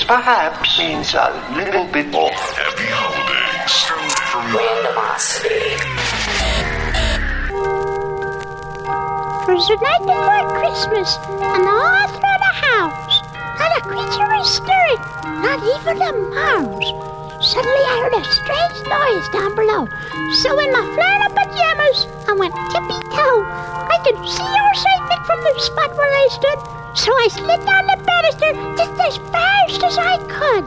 perhaps 0.10 0.80
means 0.80 1.13
a 1.13 1.30
little 1.54 1.86
bit 1.93 2.10
more. 2.10 2.34
Happy 2.34 2.89
holidays. 2.89 3.78
from 3.86 4.45
Randomosity. 4.58 5.69
It 9.45 9.54
was 9.54 9.67
the 9.69 9.78
night 9.78 10.04
before 10.10 10.41
Christmas, 10.58 11.10
and 11.30 11.62
all 11.62 12.08
through 12.10 12.39
the 12.41 12.54
house 12.58 13.22
not 13.62 13.78
a 13.78 13.82
creature 13.86 14.26
was 14.34 14.50
stirring, 14.50 15.02
not 15.45 15.62
even 15.78 16.02
a 16.02 16.13
mouse. 16.34 16.89
Suddenly 17.45 17.86
I 17.86 17.95
heard 18.02 18.17
a 18.17 18.26
strange 18.34 18.78
noise 18.89 19.28
down 19.30 19.54
below. 19.54 19.86
So 20.41 20.58
in 20.58 20.74
my 20.74 20.86
flannel 20.89 21.32
pajamas, 21.38 22.00
I 22.26 22.34
went 22.34 22.58
tippy-toe. 22.74 23.39
I 23.93 23.98
could 24.02 24.17
see 24.26 24.50
your 24.58 24.74
St. 24.74 25.04
Nick 25.06 25.22
from 25.30 25.39
the 25.45 25.54
spot 25.62 25.93
where 25.93 26.10
I 26.10 26.28
stood, 26.34 26.60
so 26.98 27.13
I 27.13 27.28
slid 27.30 27.62
down 27.62 27.86
the 27.86 27.98
banister 28.02 28.50
just 28.74 28.88
as 29.08 29.18
fast 29.32 29.84
as 29.84 29.98
I 29.98 30.18
could. 30.36 30.66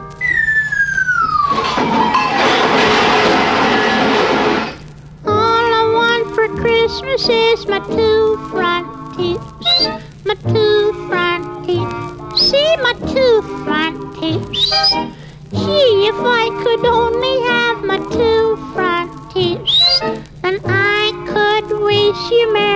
All 5.25 5.67
I 5.81 5.83
want 5.99 6.35
for 6.35 6.47
Christmas 6.61 7.29
is 7.29 7.67
my 7.67 7.79
two 7.79 8.37
front 8.49 8.87
teeth. 9.15 9.41
My 10.25 10.35
two 10.35 10.93
front 11.07 11.65
teeth. 11.65 11.93
See 12.37 12.75
my 12.77 12.93
two 13.13 13.41
front 13.63 14.15
teeth. 14.19 14.47
Gee, 15.51 16.07
if 16.11 16.19
I 16.19 16.49
could 16.63 16.85
only 16.85 17.35
have 17.51 17.83
my 17.83 17.99
two 18.17 18.57
front 18.73 19.11
teeth, 19.31 19.59
then 20.41 20.59
I 20.65 21.11
could 21.31 21.79
wish 21.79 22.31
you 22.31 22.53
Merry 22.53 22.72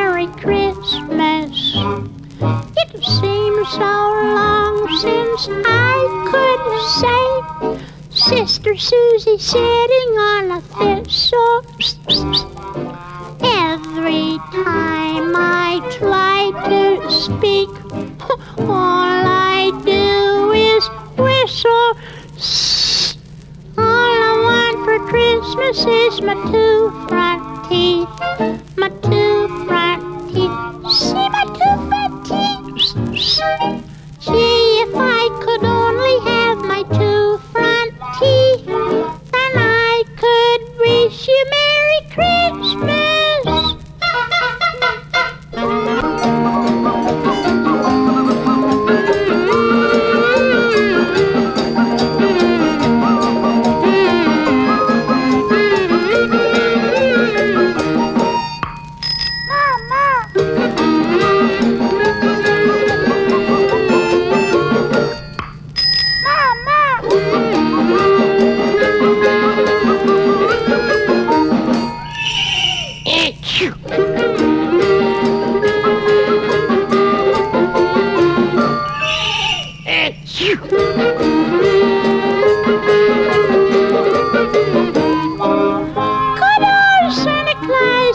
since 5.38 5.66
I 5.68 5.98
couldn't 6.32 6.82
say 6.98 7.88
Sister 8.10 8.76
Susie 8.76 9.38
sitting 9.38 10.18
on 10.18 10.52
a 10.52 10.62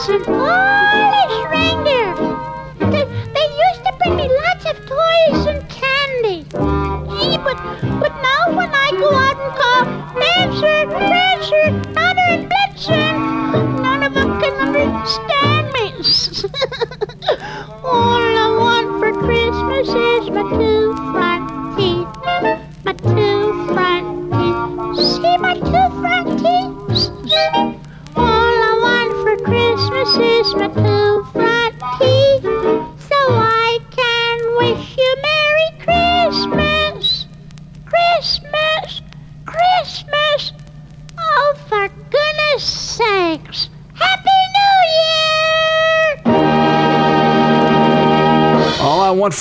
Claus 0.04 0.61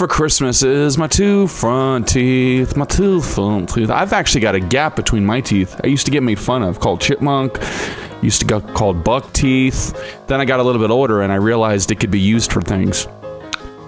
for 0.02 0.08
Christmas 0.08 0.64
is 0.64 0.98
my 0.98 1.06
two 1.06 1.46
front 1.46 2.08
teeth, 2.08 2.76
my 2.76 2.86
two 2.86 3.22
front 3.22 3.70
teeth. 3.70 3.92
I've 3.92 4.14
actually 4.14 4.42
got 4.42 4.56
a 4.56 4.60
gap 4.60 4.96
between 4.96 5.24
my 5.24 5.42
teeth. 5.42 5.80
I 5.84 5.88
used 5.88 6.06
to 6.08 6.12
get 6.12 6.24
made 6.24 6.40
fun 6.40 6.64
of 6.64 6.80
called 6.80 7.02
chipmunk. 7.02 7.60
Used 8.24 8.40
to 8.40 8.48
get 8.48 8.74
called 8.74 9.04
buck 9.04 9.32
teeth. 9.32 9.94
Then 10.26 10.42
I 10.42 10.46
got 10.46 10.60
a 10.60 10.64
little 10.64 10.82
bit 10.82 10.90
older 10.90 11.22
and 11.22 11.32
I 11.32 11.36
realized 11.36 11.92
it 11.92 12.00
could 12.00 12.10
be 12.10 12.20
used 12.20 12.52
for 12.52 12.64
things. 12.64 13.08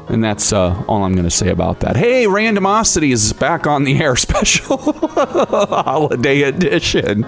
And 0.07 0.23
that's 0.23 0.53
uh, 0.53 0.83
all 0.87 1.03
I'm 1.03 1.13
going 1.13 1.23
to 1.23 1.31
say 1.31 1.49
about 1.49 1.79
that. 1.79 1.97
Hey, 1.97 2.25
Randomosity 2.25 3.11
is 3.11 3.33
back 3.33 3.65
on 3.65 3.83
the 3.83 3.99
air 3.99 4.15
special 4.15 4.77
holiday 4.77 6.43
edition 6.43 7.25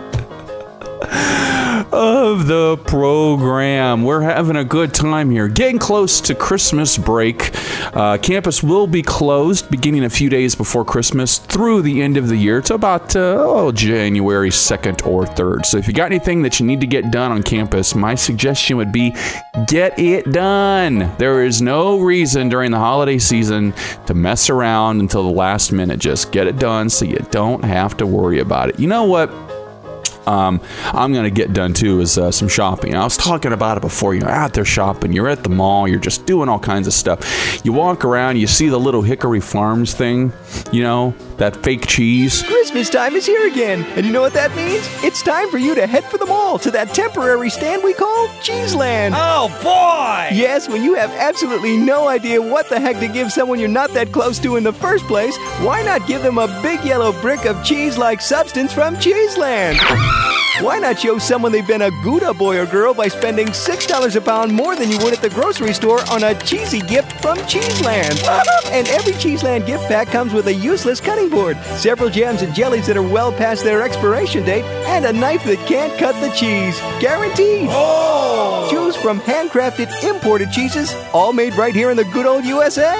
of 1.95 2.47
the 2.47 2.75
program. 2.86 4.03
We're 4.03 4.19
having 4.19 4.58
a 4.58 4.65
good 4.65 4.93
time 4.93 5.31
here. 5.31 5.47
Getting 5.47 5.79
close 5.79 6.19
to 6.21 6.36
Christmas 6.36 6.97
break. 6.97 7.51
Uh, 7.95 8.17
campus 8.17 8.62
will 8.62 8.86
be 8.86 9.01
closed 9.01 9.71
beginning 9.71 10.03
a 10.03 10.10
few 10.10 10.29
days 10.29 10.55
before 10.55 10.84
Christmas 10.84 11.38
through 11.38 11.84
the 11.84 12.01
end 12.01 12.17
of 12.17 12.27
the 12.27 12.36
year. 12.36 12.58
It's 12.58 12.69
about 12.69 13.15
uh, 13.15 13.38
oh, 13.39 13.71
January 13.71 14.49
2nd 14.49 15.08
or 15.08 15.23
3rd. 15.23 15.65
So 15.65 15.77
if 15.77 15.88
you 15.88 15.93
got 15.93 16.08
anything 16.08 16.41
that 16.41 16.60
you 16.60 16.65
need 16.65 16.81
to 16.81 16.88
get 16.88 17.12
done 17.12 17.31
on 17.31 17.41
campus, 17.43 17.95
my 17.95 18.13
suggestion 18.13 18.75
would 18.75 18.91
be 18.91 19.15
get 19.67 19.97
it 19.97 20.29
done. 20.34 21.15
There 21.17 21.45
is 21.45 21.62
no 21.62 22.01
reason 22.01 22.49
during 22.49 22.71
the 22.71 22.79
holiday 22.79 23.19
season 23.19 23.73
to 24.08 24.13
mess 24.13 24.49
around 24.49 24.99
until 24.99 25.23
the 25.23 25.34
last 25.34 25.71
minute. 25.71 25.99
Just 25.99 26.34
get 26.34 26.45
it 26.45 26.60
done 26.60 26.89
so 26.89 27.05
you 27.05 27.19
don't 27.31 27.63
have 27.63 27.95
to 27.97 28.05
worry 28.05 28.39
about 28.39 28.67
it. 28.67 28.81
You 28.81 28.88
know 28.88 29.05
what? 29.05 29.44
Um, 30.27 30.61
I'm 30.85 31.13
going 31.13 31.25
to 31.25 31.31
get 31.31 31.53
done 31.53 31.73
too 31.73 32.01
is 32.01 32.17
uh, 32.17 32.31
some 32.31 32.47
shopping. 32.47 32.95
I 32.95 33.03
was 33.03 33.17
talking 33.17 33.53
about 33.53 33.77
it 33.77 33.81
before. 33.81 34.13
You're 34.13 34.29
out 34.29 34.53
there 34.53 34.65
shopping, 34.65 35.13
you're 35.13 35.27
at 35.27 35.43
the 35.43 35.49
mall, 35.49 35.88
you're 35.88 35.99
just 35.99 36.25
doing 36.25 36.49
all 36.49 36.59
kinds 36.59 36.88
of 36.88 36.93
stuff. 36.93 37.63
You 37.65 37.73
walk 37.73 38.05
around, 38.05 38.38
you 38.38 38.47
see 38.47 38.69
the 38.69 38.79
little 38.79 39.01
Hickory 39.01 39.39
Farms 39.39 39.93
thing, 39.93 40.31
you 40.71 40.83
know, 40.83 41.13
that 41.38 41.55
fake 41.63 41.88
cheese. 41.88 42.43
Christmas 42.43 42.89
time 42.89 43.15
is 43.15 43.25
here 43.25 43.47
again, 43.47 43.83
and 43.95 44.05
you 44.05 44.11
know 44.11 44.21
what 44.21 44.33
that 44.33 44.55
means? 44.55 44.88
It's 45.03 45.21
time 45.21 45.49
for 45.49 45.57
you 45.57 45.75
to 45.75 45.88
head 45.88 46.03
for 46.05 46.17
the 46.17 46.25
mall 46.25 46.57
to 46.59 46.71
that 46.71 46.93
temporary 46.93 47.49
stand 47.49 47.83
we 47.83 47.93
call 47.93 48.27
Cheeseland. 48.41 49.13
Oh 49.17 49.47
boy! 49.61 50.35
Yes, 50.35 50.67
when 50.67 50.83
you 50.83 50.95
have 50.95 51.11
absolutely 51.11 51.77
no 51.77 52.07
idea 52.07 52.41
what 52.41 52.69
the 52.69 52.79
heck 52.79 52.99
to 52.99 53.07
give 53.07 53.31
someone 53.31 53.59
you're 53.59 53.67
not 53.69 53.91
that 53.93 54.11
close 54.11 54.39
to 54.39 54.55
in 54.55 54.63
the 54.63 54.73
first 54.73 55.05
place, 55.05 55.38
why 55.61 55.83
not 55.83 56.07
give 56.07 56.23
them 56.23 56.38
a 56.38 56.47
big 56.61 56.83
yellow 56.83 57.11
brick 57.21 57.45
of 57.45 57.63
cheese 57.63 57.97
like 57.97 58.21
substance 58.21 58.73
from 58.73 58.97
Cheeseland? 58.99 59.79
you 60.15 60.44
why 60.61 60.79
not 60.79 60.99
show 60.99 61.17
someone 61.17 61.51
they've 61.51 61.67
been 61.67 61.81
a 61.81 61.91
Gouda 62.01 62.33
boy 62.33 62.57
or 62.57 62.65
girl 62.65 62.93
by 62.93 63.09
spending 63.09 63.47
$6 63.47 64.15
a 64.15 64.21
pound 64.21 64.53
more 64.53 64.73
than 64.73 64.89
you 64.89 64.97
would 64.99 65.13
at 65.13 65.21
the 65.21 65.29
grocery 65.29 65.73
store 65.73 65.99
on 66.09 66.23
a 66.23 66.33
cheesy 66.33 66.79
gift 66.79 67.11
from 67.21 67.37
Cheeseland? 67.45 68.17
and 68.67 68.87
every 68.87 69.11
Cheeseland 69.13 69.65
gift 69.65 69.83
pack 69.89 70.07
comes 70.07 70.31
with 70.31 70.47
a 70.47 70.53
useless 70.53 71.01
cutting 71.01 71.29
board, 71.29 71.57
several 71.75 72.09
jams 72.09 72.41
and 72.41 72.55
jellies 72.55 72.87
that 72.87 72.95
are 72.95 73.03
well 73.03 73.33
past 73.33 73.65
their 73.65 73.81
expiration 73.81 74.45
date, 74.45 74.63
and 74.85 75.03
a 75.03 75.11
knife 75.11 75.43
that 75.43 75.57
can't 75.67 75.97
cut 75.99 76.19
the 76.21 76.29
cheese. 76.29 76.79
Guaranteed! 77.01 77.67
Oh! 77.71 78.67
Choose 78.71 78.95
from 78.95 79.19
handcrafted 79.19 79.91
imported 80.05 80.51
cheeses, 80.51 80.95
all 81.13 81.33
made 81.33 81.53
right 81.55 81.75
here 81.75 81.91
in 81.91 81.97
the 81.97 82.05
good 82.05 82.25
old 82.25 82.45
USA. 82.45 82.93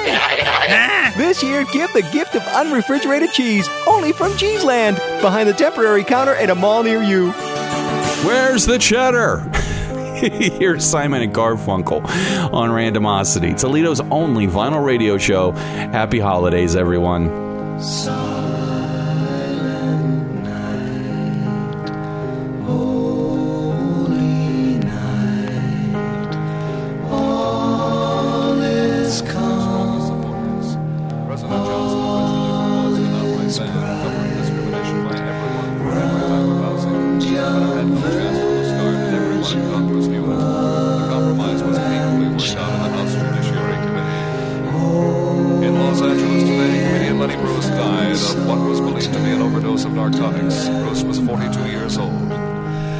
this 1.18 1.42
year, 1.42 1.64
give 1.72 1.92
the 1.94 2.08
gift 2.12 2.36
of 2.36 2.44
unrefrigerated 2.48 3.32
cheese, 3.32 3.70
only 3.88 4.12
from 4.12 4.36
Cheeseland, 4.36 4.98
behind 5.22 5.48
the 5.48 5.54
temporary 5.54 6.04
counter 6.04 6.36
at 6.36 6.50
a 6.50 6.56
mall 6.56 6.84
near 6.84 7.02
you. 7.02 7.34
Where's 8.24 8.66
the 8.66 8.78
cheddar? 8.80 9.40
Here's 10.16 10.86
Simon 10.86 11.22
and 11.22 11.34
Garfunkel 11.34 12.04
on 12.54 12.70
Randomosity, 12.70 13.60
Toledo's 13.60 14.00
only 14.00 14.48
vinyl 14.48 14.84
radio 14.84 15.18
show. 15.18 15.52
Happy 15.52 16.20
holidays, 16.20 16.76
everyone. 16.76 17.80
Some 17.82 18.45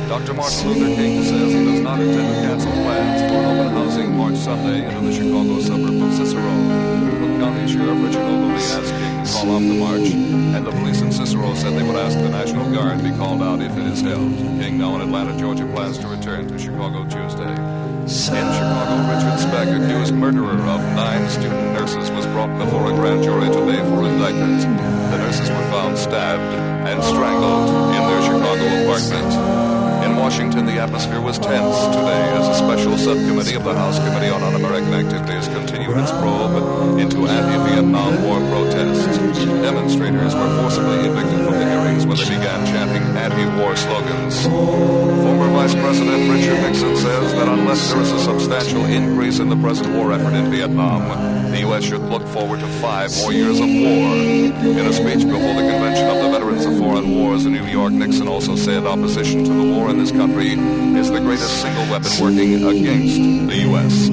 Dr. 0.08 0.36
Martin 0.36 0.68
Luther 0.68 0.96
King 0.96 1.24
says 1.24 1.52
he 1.52 1.66
does 1.66 1.82
not 1.82 2.00
intend 2.00 2.36
to 2.36 2.42
cancel 2.42 2.72
plans 2.72 3.22
for 3.22 3.38
an 3.38 3.58
open 3.58 3.74
housing 3.74 4.16
March 4.16 4.36
Sunday 4.38 4.86
into 4.86 5.02
the 5.02 5.12
Chicago 5.12 5.60
suburb 5.60 6.02
of 6.02 6.14
Cicero. 6.14 6.42
Cook 6.42 7.42
County 7.42 7.66
Sheriff 7.68 8.06
Richard 8.06 8.22
asked 8.56 8.94
King 8.94 9.26
to 9.26 9.32
call 9.34 9.50
off 9.56 9.62
the 9.62 9.74
march, 9.74 10.10
and 10.14 10.66
the 10.66 10.72
police 10.72 11.02
in 11.02 11.12
Cicero 11.12 11.56
said 11.56 11.74
they 11.74 11.82
would 11.82 11.96
ask 11.96 12.18
the 12.20 12.30
National 12.30 12.72
Guard 12.72 13.04
be 13.04 13.10
called 13.18 13.42
out 13.42 13.62
if 13.62 13.76
it 13.76 13.86
is 13.88 14.02
held. 14.02 14.30
King, 14.62 14.78
now 14.78 14.96
in 14.96 15.02
Atlanta, 15.02 15.36
Georgia, 15.40 15.66
plans 15.74 15.98
to 15.98 16.08
return 16.08 16.48
to 16.48 16.60
Chicago 16.60 17.04
Tuesday. 17.06 17.50
In 17.50 18.08
Chicago, 18.08 18.96
Richard 19.10 19.40
Speck, 19.42 19.68
accused 19.70 20.14
murderer 20.14 20.54
of 20.70 20.82
nine 20.94 21.28
student 21.32 21.74
nurses, 21.74 22.12
was 22.12 22.28
brought 22.28 22.56
before 22.60 22.92
a 22.92 22.94
grand 22.94 23.24
jury 23.24 23.48
today 23.48 23.82
for 23.90 24.06
indictment. 24.06 24.62
The 25.10 25.18
nurses 25.18 25.50
were 25.50 25.68
found 25.74 25.98
stabbed 25.98 26.54
and 26.86 27.04
strangled 27.04 27.70
in 27.96 28.02
their 28.06 28.22
Chicago 28.22 28.84
apartment. 28.86 29.65
In 30.06 30.18
Washington, 30.18 30.68
the 30.68 30.78
atmosphere 30.78 31.20
was 31.20 31.40
tense 31.40 31.80
today 31.88 32.30
as 32.38 32.48
a 32.48 32.54
special 32.54 32.96
subcommittee 32.96 33.56
of 33.56 33.64
the 33.64 33.74
House 33.74 33.98
Committee 33.98 34.30
on 34.30 34.44
Un-American 34.44 34.94
Activities 34.94 35.48
continued 35.48 35.98
its 35.98 36.12
probe 36.12 37.00
into 37.00 37.26
anti-Vietnam 37.26 38.22
War 38.22 38.38
protests. 38.54 39.18
Demonstrators 39.66 40.36
were 40.36 40.62
forcibly 40.62 41.10
evicted 41.10 41.44
from 41.44 41.54
the 41.58 41.66
hearings 41.96 42.06
when 42.06 42.18
they 42.18 42.38
began 42.38 42.66
chanting 42.66 43.04
anti-war 43.18 43.76
slogans. 43.76 44.44
Former 44.46 45.50
Vice 45.52 45.74
President 45.76 46.30
Richard 46.30 46.62
Nixon 46.62 46.96
says 46.96 47.34
that 47.34 47.48
unless 47.48 47.92
there 47.92 48.02
is 48.02 48.12
a 48.12 48.20
substantial 48.20 48.86
increase 48.86 49.40
in 49.40 49.50
the 49.50 49.56
present 49.58 49.94
war 49.96 50.12
effort 50.12 50.34
in 50.34 50.52
Vietnam, 50.52 51.52
the 51.52 51.60
U.S. 51.62 51.84
should 51.84 52.02
look 52.02 52.26
forward 52.28 52.60
to 52.60 52.68
five 52.82 53.16
more 53.18 53.34
years 53.34 53.60
of 53.60 53.68
war. 53.68 54.16
In 54.16 54.86
a 54.86 54.94
speech 54.94 55.24
before 55.26 55.54
the 55.54 55.68
Convention 55.70 56.08
of 56.08 56.24
the 56.24 56.30
Veterans 56.32 56.66
of 56.66 56.78
Foreign 56.78 57.16
Wars 57.16 57.46
in 57.46 57.54
New 57.54 57.66
York, 57.66 57.94
Nixon 57.94 58.28
also 58.28 58.56
said 58.56 58.86
opposition 58.86 59.44
to 59.44 59.54
the 59.54 59.74
war 59.74 59.90
in 59.90 59.98
this 59.98 60.12
country 60.12 60.52
is 60.52 61.12
the 61.12 61.20
greatest 61.20 61.62
single 61.62 61.84
weapon 61.92 62.12
working 62.22 62.56
against 62.56 63.50
the 63.50 63.58
U.S. 63.70 64.10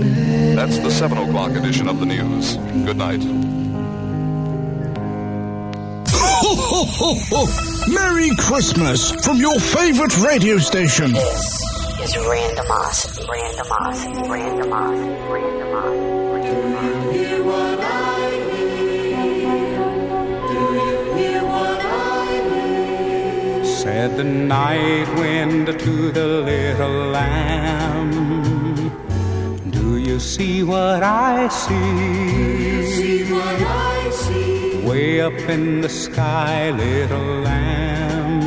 That's 0.56 0.78
the 0.78 0.90
7 0.90 1.18
o'clock 1.18 1.52
edition 1.52 1.88
of 1.88 1.98
the 1.98 2.06
news. 2.06 2.56
Good 2.84 2.96
night. 2.96 3.51
Ho, 6.82 6.88
ho, 6.88 7.14
ho, 7.14 7.46
ho. 7.46 7.86
Merry 7.92 8.34
Christmas 8.34 9.12
from 9.24 9.36
your 9.36 9.56
favorite 9.60 10.18
radio 10.18 10.58
station. 10.58 11.12
This 11.12 11.62
is 12.02 12.16
randomosity. 12.16 13.24
Randomosity. 13.24 14.26
Randomosity. 14.26 15.16
Randomosity. 15.30 16.42
Do 16.42 16.54
you 16.58 17.12
hear 17.12 17.38
what 17.44 17.78
I 17.78 18.30
hear? 18.58 19.14
Do 20.50 20.58
you 20.74 21.14
hear 21.14 21.42
what 21.44 21.80
I 21.84 21.94
hear? 22.50 23.64
Said 23.64 24.16
the 24.16 24.24
night 24.24 25.08
wind 25.20 25.66
to 25.78 26.10
the 26.10 26.26
little 26.26 27.10
lamb. 27.12 28.10
Do 29.70 29.98
you 29.98 30.18
see 30.18 30.64
what 30.64 31.04
I 31.04 31.46
see? 31.46 32.90
See 32.90 33.32
what 33.32 33.62
I 33.62 33.86
see? 33.86 33.91
Way 34.84 35.20
up 35.20 35.38
in 35.48 35.80
the 35.80 35.88
sky, 35.88 36.70
little 36.70 37.40
lamb. 37.42 38.40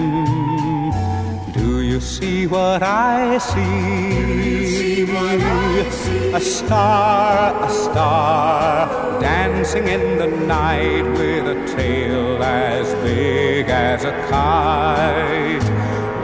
Do 1.54 1.82
you 1.82 2.02
see 2.02 2.46
what 2.46 2.84
I 2.84 3.38
see? 3.38 4.68
See 4.68 5.06
what 5.06 5.40
I 5.40 5.90
see? 5.90 6.34
A 6.34 6.42
star, 6.42 7.64
a 7.64 7.70
star, 7.70 9.22
dancing 9.22 9.88
in 9.88 10.18
the 10.18 10.28
night 10.28 11.04
with 11.04 11.48
a 11.48 11.56
tail 11.74 12.44
as 12.44 12.94
big 13.06 13.70
as 13.70 14.04
a 14.04 14.12
kite. 14.30 15.64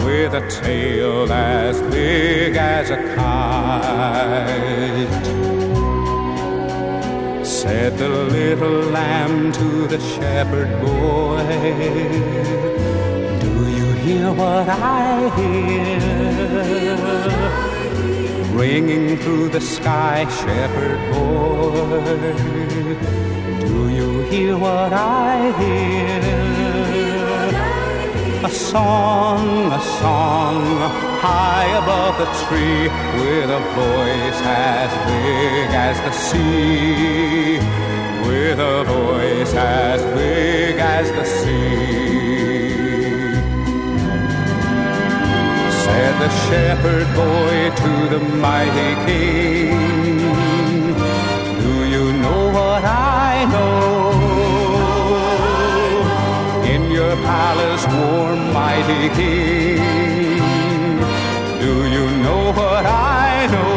With 0.03 0.33
a 0.33 0.45
tail 0.61 1.31
as 1.31 1.81
big 1.83 2.57
as 2.57 2.89
a 2.89 2.97
kite. 3.15 3.31
Said 7.61 7.93
the 7.99 8.09
little 8.09 8.89
lamb 8.89 9.51
to 9.51 9.85
the 9.85 9.99
shepherd 9.99 10.81
boy, 10.81 11.45
Do 13.39 13.53
you 13.77 13.91
hear 14.03 14.33
what 14.33 14.67
I 14.67 15.29
hear? 15.37 15.99
Ringing 18.57 19.15
through 19.17 19.49
the 19.49 19.61
sky, 19.61 20.25
shepherd 20.41 20.99
boy, 21.13 21.75
Do 23.67 23.89
you 23.89 24.21
hear 24.31 24.57
what 24.57 24.91
I 24.91 25.51
hear? 25.61 26.19
A 28.43 28.49
song, 28.49 29.71
a 29.71 29.81
song, 30.01 30.90
high 31.21 31.69
above 31.81 32.17
the 32.17 32.29
tree, 32.43 32.89
with 33.21 33.49
a 33.59 33.61
voice 33.77 34.41
as 34.41 34.89
big 35.09 35.69
as 35.87 35.95
the 36.07 36.13
sea, 36.27 37.59
with 38.27 38.59
a 38.59 38.83
voice 38.97 39.53
as 39.53 40.01
big 40.17 40.75
as 40.79 41.11
the 41.17 41.25
sea. 41.39 42.41
Said 45.83 46.13
the 46.23 46.31
shepherd 46.45 47.07
boy 47.21 47.55
to 47.83 47.91
the 48.13 48.21
mighty 48.45 48.91
king, 49.05 50.17
Do 51.61 51.73
you 51.93 52.05
know 52.23 52.41
what 52.57 52.83
I 52.83 53.45
know? 53.53 53.91
In 56.73 56.81
your 56.89 57.15
palace, 57.17 57.85
warm 57.93 58.39
mighty 58.53 59.09
king, 59.19 60.00
do 61.71 61.77
you 61.95 62.05
know 62.25 62.43
what 62.59 62.85
I 62.85 63.47
know? 63.53 63.71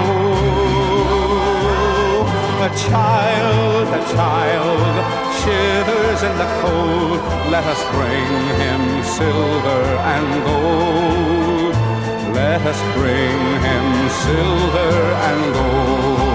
A 2.69 2.71
child, 2.89 3.87
a 4.01 4.03
child 4.17 4.95
shivers 5.41 6.21
in 6.29 6.35
the 6.43 6.51
cold. 6.61 7.19
Let 7.55 7.65
us 7.75 7.81
bring 7.97 8.31
him 8.63 8.83
silver 9.19 9.83
and 10.15 10.29
gold. 10.49 11.75
Let 12.41 12.61
us 12.73 12.81
bring 12.99 13.39
him 13.69 13.87
silver 14.25 14.93
and 15.29 15.41
gold. 15.55 16.34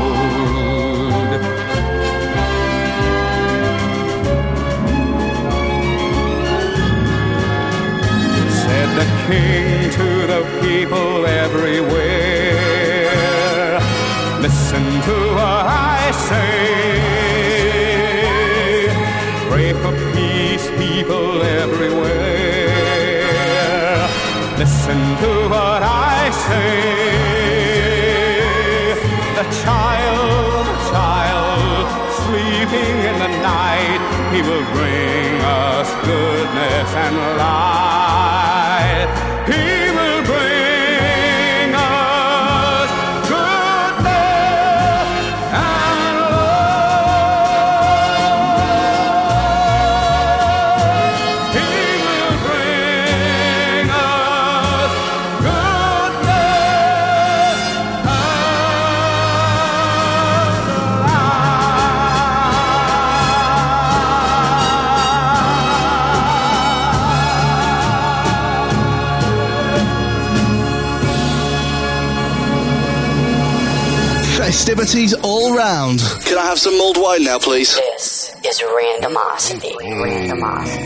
The 8.99 9.07
king 9.27 9.89
to 9.91 10.07
the 10.33 10.41
people 10.59 11.25
everywhere. 11.25 12.59
Listen 14.45 14.85
to 15.07 15.15
what 15.37 15.65
I 15.95 16.11
say. 16.27 16.55
Pray 19.49 19.71
for 19.81 19.93
peace, 20.13 20.65
people 20.81 21.41
everywhere. 21.61 22.67
Listen 24.63 24.99
to 25.23 25.31
what 25.53 25.81
I 26.11 26.19
say. 26.47 26.75
The 29.39 29.47
child, 29.63 30.65
the 30.71 30.77
child, 30.91 31.85
sleeping 32.23 32.95
in 33.09 33.15
the 33.25 33.31
night, 33.53 34.01
he 34.33 34.39
will 34.41 34.65
bring 34.75 35.31
us 35.63 35.87
goodness 36.05 36.89
and 37.05 37.15
light. 37.37 37.98
Festivities 74.69 75.15
all 75.23 75.55
round. 75.57 75.99
Can 76.25 76.37
I 76.37 76.45
have 76.45 76.59
some 76.59 76.77
mulled 76.77 76.97
wine 77.01 77.23
now, 77.23 77.39
please? 77.39 77.75
This 77.75 78.35
is 78.45 78.61
randomosity. 78.61 79.73
Randomosity. 79.73 80.85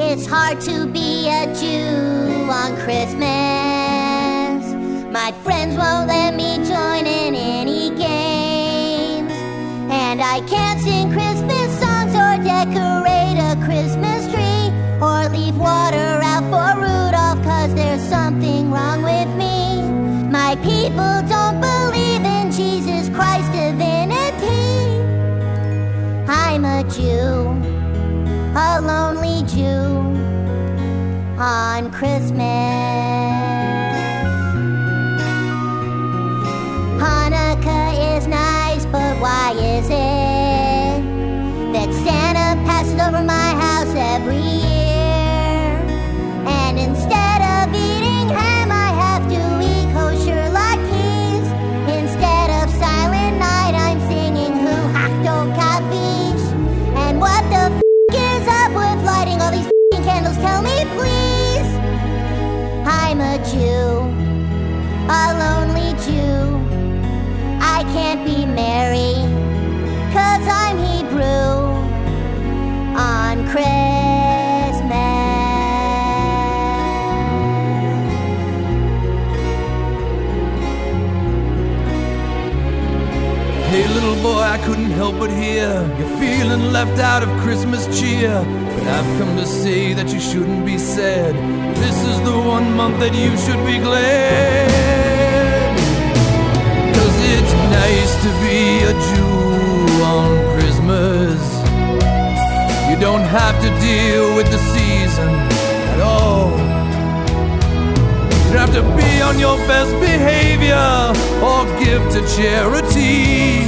It's 0.00 0.26
hard 0.26 0.60
to 0.62 0.86
be 0.86 1.28
a 1.28 1.46
Jew 1.54 2.50
on 2.50 2.74
Christmas. 2.82 3.22
My 5.12 5.30
friends 5.44 5.76
won't 5.76 6.08
let 6.08 6.34
me 6.34 6.56
join 6.56 7.06
in 7.06 7.36
any 7.36 7.90
games. 7.90 9.30
And 9.92 10.20
I 10.20 10.40
can't 10.48 10.80
sing 10.80 11.12
Christmas 11.12 11.78
songs 11.78 12.16
or 12.16 12.42
decorate 12.42 13.23
Jew, 26.90 27.50
a 28.56 28.80
lonely 28.80 29.42
Jew 29.46 29.84
on 31.38 31.90
Christmas. 31.90 32.83
Mary, 68.54 69.14
cause 70.12 70.46
I'm 70.46 70.78
Hebrew 70.78 71.24
on 72.96 73.44
Christmas. 73.48 73.84
Hey, 83.70 83.88
little 83.88 84.14
boy, 84.22 84.38
I 84.38 84.58
couldn't 84.64 84.92
help 84.92 85.18
but 85.18 85.30
hear 85.30 85.82
you're 85.98 86.16
feeling 86.20 86.72
left 86.72 87.00
out 87.00 87.24
of 87.24 87.28
Christmas 87.42 87.86
cheer. 87.98 88.40
But 88.74 88.86
I've 88.86 89.18
come 89.18 89.36
to 89.36 89.46
say 89.46 89.94
that 89.94 90.08
you 90.12 90.20
shouldn't 90.20 90.64
be 90.64 90.78
sad. 90.78 91.34
This 91.76 91.96
is 92.06 92.20
the 92.20 92.38
one 92.38 92.76
month 92.76 93.00
that 93.00 93.14
you 93.14 93.36
should 93.36 93.66
be 93.66 93.78
glad. 93.78 95.23
Nice 97.74 98.14
to 98.24 98.30
be 98.44 98.60
a 98.90 98.94
Jew 99.08 100.02
on 100.14 100.30
Christmas. 100.54 101.38
You 102.88 102.96
don't 103.00 103.26
have 103.40 103.56
to 103.64 103.68
deal 103.80 104.36
with 104.36 104.48
the 104.50 104.60
season 104.72 105.28
at 105.92 106.00
all. 106.00 106.50
You 108.44 108.52
don't 108.52 108.62
have 108.66 108.74
to 108.80 108.86
be 108.96 109.20
on 109.22 109.38
your 109.38 109.56
best 109.66 109.92
behavior 110.00 110.88
or 111.42 111.66
give 111.82 112.02
to 112.14 112.20
charity. 112.36 113.66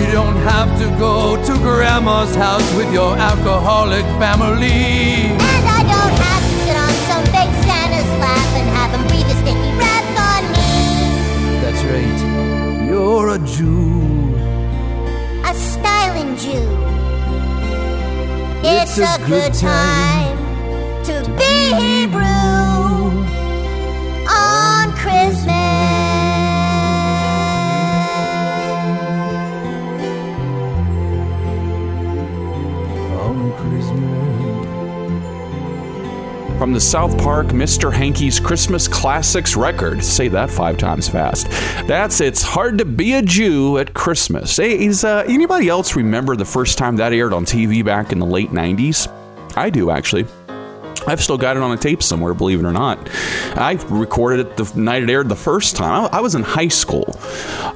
You 0.00 0.12
don't 0.12 0.36
have 0.52 0.70
to 0.78 0.86
go 0.96 1.36
to 1.48 1.52
grandma's 1.58 2.34
house 2.36 2.68
with 2.76 2.92
your 2.92 3.16
alcoholic 3.16 4.04
family. 4.22 5.34
And 5.34 5.64
I 5.78 5.82
don't 5.94 6.16
have 6.26 6.42
to 6.50 6.54
sit 6.64 6.76
on 6.86 6.94
some 7.10 7.24
fake 7.34 7.54
Santa's 7.66 8.10
lap 8.22 8.48
and 8.58 8.68
have 8.78 8.90
him 8.94 9.04
breathe 9.08 9.26
his 9.26 9.38
sticky 9.42 9.72
breath 9.74 10.10
on 10.30 10.42
me. 10.54 10.70
That's 11.60 11.82
right, 11.82 12.27
you're 13.08 13.30
a 13.30 13.38
Jew. 13.38 14.34
A 15.50 15.54
styling 15.54 16.36
Jew. 16.36 16.68
It's, 18.62 18.98
It's 18.98 18.98
a 18.98 19.14
a, 19.14 19.26
good 19.26 19.26
good 19.26 19.54
time 19.54 20.36
to 21.04 21.14
be 21.38 21.54
Hebrew 21.82 22.37
From 36.58 36.72
the 36.72 36.80
South 36.80 37.16
Park 37.18 37.46
Mr. 37.46 37.92
Hanky's 37.92 38.40
Christmas 38.40 38.88
Classics 38.88 39.54
record. 39.54 40.02
Say 40.02 40.26
that 40.26 40.50
five 40.50 40.76
times 40.76 41.08
fast. 41.08 41.48
That's 41.86 42.20
It's 42.20 42.42
Hard 42.42 42.78
to 42.78 42.84
Be 42.84 43.14
a 43.14 43.22
Jew 43.22 43.78
at 43.78 43.94
Christmas. 43.94 44.56
Hey, 44.56 44.84
is 44.84 45.04
uh, 45.04 45.24
anybody 45.28 45.68
else 45.68 45.94
remember 45.94 46.34
the 46.34 46.44
first 46.44 46.76
time 46.76 46.96
that 46.96 47.12
aired 47.12 47.32
on 47.32 47.44
TV 47.44 47.84
back 47.84 48.10
in 48.10 48.18
the 48.18 48.26
late 48.26 48.50
90s? 48.50 49.06
I 49.56 49.70
do, 49.70 49.92
actually. 49.92 50.26
I've 51.06 51.22
still 51.22 51.38
got 51.38 51.56
it 51.56 51.62
on 51.62 51.70
a 51.70 51.76
tape 51.76 52.02
somewhere, 52.02 52.34
believe 52.34 52.58
it 52.58 52.66
or 52.66 52.72
not. 52.72 53.08
I 53.56 53.78
recorded 53.88 54.40
it 54.40 54.56
the 54.56 54.80
night 54.80 55.04
it 55.04 55.10
aired 55.10 55.28
the 55.28 55.36
first 55.36 55.76
time. 55.76 56.08
I 56.12 56.18
I 56.18 56.20
was 56.20 56.34
in 56.34 56.42
high 56.42 56.68
school, 56.68 57.06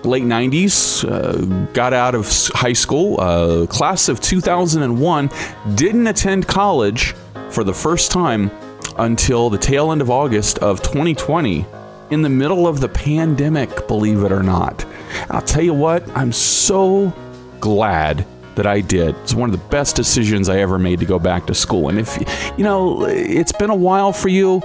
late 0.03 0.25
90s, 0.25 1.09
uh, 1.09 1.67
got 1.73 1.93
out 1.93 2.17
of 2.17 2.27
high 2.53 2.73
school, 2.73 3.21
uh, 3.21 3.67
class 3.69 4.09
of 4.09 4.21
2001, 4.21 5.31
didn't 5.77 6.09
attend 6.09 6.49
college 6.49 7.15
for 7.49 7.63
the 7.63 7.73
first 7.73 8.11
time 8.11 8.51
until 8.99 9.51
the 9.51 9.59
tail 9.59 9.93
end 9.93 10.01
of 10.01 10.11
August 10.11 10.59
of 10.59 10.83
2020, 10.83 11.67
in 12.11 12.23
the 12.23 12.29
middle 12.29 12.67
of 12.67 12.81
the 12.81 12.89
pandemic, 12.89 13.89
believe 13.89 14.23
it 14.23 14.33
or 14.33 14.43
not. 14.43 14.85
I'll 15.31 15.41
tell 15.43 15.63
you 15.63 15.75
what, 15.75 16.07
I'm 16.17 16.33
so 16.33 17.13
glad 17.59 18.27
that 18.55 18.67
I 18.67 18.81
did. 18.81 19.17
It's 19.23 19.35
one 19.35 19.49
of 19.49 19.59
the 19.59 19.67
best 19.69 19.97
decisions 19.97 20.51
I 20.51 20.59
ever 20.59 20.79
made 20.79 21.01
to 21.01 21.07
go 21.07 21.19
back 21.19 21.47
to 21.47 21.55
school. 21.55 21.89
And 21.89 21.99
if, 21.99 22.19
you 22.59 22.65
know, 22.65 23.07
it's 23.07 23.53
been 23.53 23.71
a 23.71 23.75
while 23.75 24.13
for 24.13 24.29
you, 24.29 24.63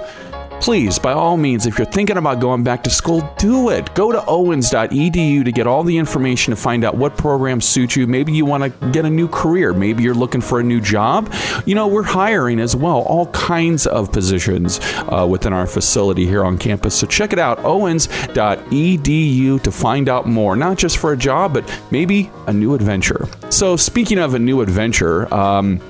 please, 0.60 0.98
by 0.98 1.12
all 1.12 1.36
means, 1.36 1.66
if 1.66 1.78
you're 1.78 1.86
thinking 1.86 2.16
about 2.16 2.40
going 2.40 2.62
back 2.62 2.82
to 2.84 2.90
school, 2.90 3.20
do 3.38 3.70
it. 3.70 3.94
Go 3.94 4.12
to 4.12 4.24
owens.edu 4.26 5.44
to 5.44 5.52
get 5.52 5.66
all 5.66 5.82
the 5.82 5.96
information 5.96 6.50
to 6.50 6.56
find 6.56 6.84
out 6.84 6.96
what 6.96 7.16
programs 7.16 7.64
suit 7.64 7.96
you. 7.96 8.06
Maybe 8.06 8.32
you 8.32 8.44
want 8.44 8.64
to 8.64 8.90
get 8.90 9.04
a 9.04 9.10
new 9.10 9.28
career. 9.28 9.72
Maybe 9.72 10.02
you're 10.02 10.14
looking 10.14 10.40
for 10.40 10.60
a 10.60 10.62
new 10.62 10.80
job. 10.80 11.32
You 11.66 11.74
know, 11.74 11.86
we're 11.86 12.02
hiring 12.02 12.60
as 12.60 12.76
well, 12.76 13.00
all 13.02 13.26
kinds 13.28 13.86
of 13.86 14.12
positions 14.12 14.80
uh, 14.82 15.26
within 15.28 15.52
our 15.52 15.66
facility 15.66 16.26
here 16.26 16.44
on 16.44 16.58
campus. 16.58 16.94
So 16.94 17.06
check 17.06 17.32
it 17.32 17.38
out, 17.38 17.58
owens.edu 17.64 19.62
to 19.62 19.72
find 19.72 20.08
out 20.08 20.26
more, 20.26 20.56
not 20.56 20.78
just 20.78 20.98
for 20.98 21.12
a 21.12 21.16
job, 21.16 21.54
but 21.54 21.82
maybe 21.90 22.30
a 22.46 22.52
new 22.52 22.74
adventure. 22.74 23.28
So, 23.50 23.76
speaking 23.76 24.18
of 24.18 24.34
a 24.34 24.38
new 24.38 24.60
adventure, 24.60 25.32
um, 25.32 25.80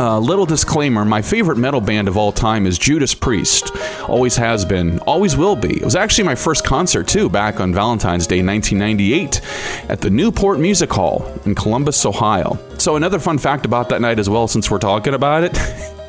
uh, 0.00 0.18
little 0.18 0.46
disclaimer 0.46 1.04
my 1.04 1.20
favorite 1.20 1.58
metal 1.58 1.80
band 1.80 2.08
of 2.08 2.16
all 2.16 2.32
time 2.32 2.66
is 2.66 2.78
Judas 2.78 3.14
Priest. 3.14 3.70
Always 4.08 4.34
has 4.36 4.64
been, 4.64 4.98
always 5.00 5.36
will 5.36 5.56
be. 5.56 5.76
It 5.76 5.84
was 5.84 5.94
actually 5.94 6.24
my 6.24 6.34
first 6.34 6.64
concert, 6.64 7.06
too, 7.06 7.28
back 7.28 7.60
on 7.60 7.74
Valentine's 7.74 8.26
Day 8.26 8.42
1998 8.42 9.42
at 9.90 10.00
the 10.00 10.08
Newport 10.08 10.58
Music 10.58 10.90
Hall 10.90 11.30
in 11.44 11.54
Columbus, 11.54 12.06
Ohio. 12.06 12.58
So, 12.78 12.96
another 12.96 13.18
fun 13.18 13.36
fact 13.36 13.66
about 13.66 13.90
that 13.90 14.00
night 14.00 14.18
as 14.18 14.30
well, 14.30 14.48
since 14.48 14.70
we're 14.70 14.78
talking 14.78 15.12
about 15.12 15.44
it. 15.44 15.58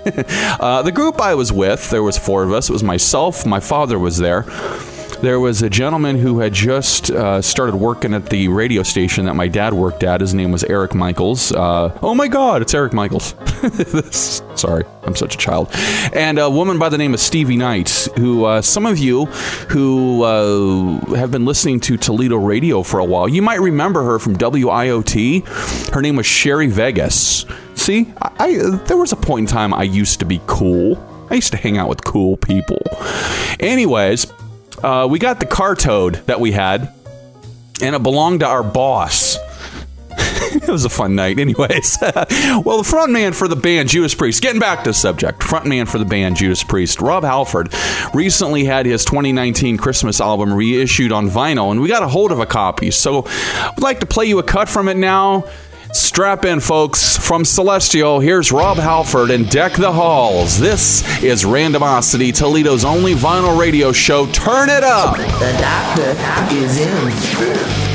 uh, 0.61 0.81
the 0.83 0.91
group 0.93 1.19
I 1.19 1.35
was 1.35 1.51
with, 1.51 1.89
there 1.89 2.01
was 2.01 2.17
four 2.17 2.43
of 2.43 2.53
us. 2.53 2.69
It 2.69 2.73
was 2.73 2.83
myself, 2.83 3.45
my 3.45 3.59
father 3.59 3.99
was 3.99 4.17
there. 4.17 4.45
There 5.21 5.39
was 5.39 5.61
a 5.61 5.69
gentleman 5.69 6.17
who 6.17 6.39
had 6.39 6.51
just 6.51 7.11
uh, 7.11 7.43
started 7.43 7.75
working 7.75 8.15
at 8.15 8.31
the 8.31 8.47
radio 8.47 8.81
station 8.81 9.25
that 9.25 9.35
my 9.35 9.47
dad 9.47 9.71
worked 9.71 10.03
at. 10.03 10.19
His 10.19 10.33
name 10.33 10.51
was 10.51 10.63
Eric 10.63 10.95
Michaels. 10.95 11.51
Uh, 11.51 11.95
oh 12.01 12.15
my 12.15 12.27
God, 12.27 12.63
it's 12.63 12.73
Eric 12.73 12.91
Michaels. 12.91 13.35
Sorry, 14.59 14.83
I'm 15.03 15.15
such 15.15 15.35
a 15.35 15.37
child. 15.37 15.69
And 16.13 16.39
a 16.39 16.49
woman 16.49 16.79
by 16.79 16.89
the 16.89 16.97
name 16.97 17.13
of 17.13 17.19
Stevie 17.19 17.55
Knight, 17.55 18.07
who 18.17 18.45
uh, 18.45 18.63
some 18.63 18.87
of 18.87 18.97
you 18.97 19.25
who 19.69 20.23
uh, 20.23 21.15
have 21.15 21.29
been 21.29 21.45
listening 21.45 21.79
to 21.81 21.97
Toledo 21.97 22.37
radio 22.37 22.81
for 22.81 22.99
a 22.99 23.05
while, 23.05 23.29
you 23.29 23.43
might 23.43 23.61
remember 23.61 24.01
her 24.01 24.17
from 24.17 24.35
WIOT. 24.35 25.47
Her 25.93 26.01
name 26.01 26.15
was 26.15 26.25
Sherry 26.25 26.65
Vegas. 26.65 27.45
See, 27.75 28.11
I, 28.23 28.31
I 28.39 28.75
there 28.87 28.97
was 28.97 29.11
a 29.11 29.17
point 29.17 29.47
in 29.47 29.53
time 29.53 29.71
I 29.71 29.83
used 29.83 30.17
to 30.21 30.25
be 30.25 30.41
cool. 30.47 30.97
I 31.29 31.35
used 31.35 31.51
to 31.51 31.57
hang 31.57 31.77
out 31.77 31.89
with 31.89 32.03
cool 32.03 32.37
people. 32.37 32.81
Anyways, 33.59 34.25
uh, 34.83 35.07
we 35.09 35.19
got 35.19 35.39
the 35.39 35.45
car 35.45 35.75
towed 35.75 36.15
that 36.27 36.39
we 36.39 36.51
had, 36.51 36.93
and 37.81 37.95
it 37.95 38.03
belonged 38.03 38.41
to 38.41 38.47
our 38.47 38.63
boss. 38.63 39.37
it 40.53 40.67
was 40.67 40.85
a 40.85 40.89
fun 40.89 41.15
night, 41.15 41.39
anyways. 41.39 41.97
well, 42.01 42.77
the 42.77 42.85
front 42.85 43.11
man 43.11 43.33
for 43.33 43.47
the 43.47 43.55
band 43.55 43.89
Judas 43.89 44.13
Priest, 44.13 44.41
getting 44.41 44.59
back 44.59 44.83
to 44.83 44.89
the 44.89 44.93
subject, 44.93 45.43
front 45.43 45.65
man 45.65 45.85
for 45.85 45.97
the 45.97 46.05
band 46.05 46.35
Judas 46.35 46.63
Priest, 46.63 47.01
Rob 47.01 47.23
Halford, 47.23 47.73
recently 48.13 48.65
had 48.65 48.85
his 48.85 49.05
2019 49.05 49.77
Christmas 49.77 50.19
album 50.19 50.53
reissued 50.53 51.11
on 51.11 51.29
vinyl, 51.29 51.71
and 51.71 51.81
we 51.81 51.87
got 51.87 52.03
a 52.03 52.07
hold 52.07 52.31
of 52.31 52.39
a 52.39 52.45
copy. 52.45 52.91
So 52.91 53.25
I'd 53.27 53.81
like 53.81 53.99
to 54.01 54.05
play 54.05 54.25
you 54.25 54.39
a 54.39 54.43
cut 54.43 54.67
from 54.67 54.87
it 54.87 54.97
now. 54.97 55.45
Strap 55.93 56.45
in, 56.45 56.59
folks. 56.59 57.17
From 57.17 57.43
Celestial, 57.43 58.19
here's 58.19 58.51
Rob 58.51 58.77
Halford 58.77 59.29
and 59.29 59.49
Deck 59.49 59.73
the 59.73 59.91
Halls. 59.91 60.57
This 60.59 61.01
is 61.21 61.43
Randomosity, 61.43 62.33
Toledo's 62.33 62.85
only 62.85 63.13
vinyl 63.13 63.59
radio 63.59 63.91
show. 63.91 64.25
Turn 64.27 64.69
it 64.69 64.83
up! 64.83 65.17
The 65.17 65.57
doctor 65.59 66.55
is 66.55 66.77
in. 66.79 67.90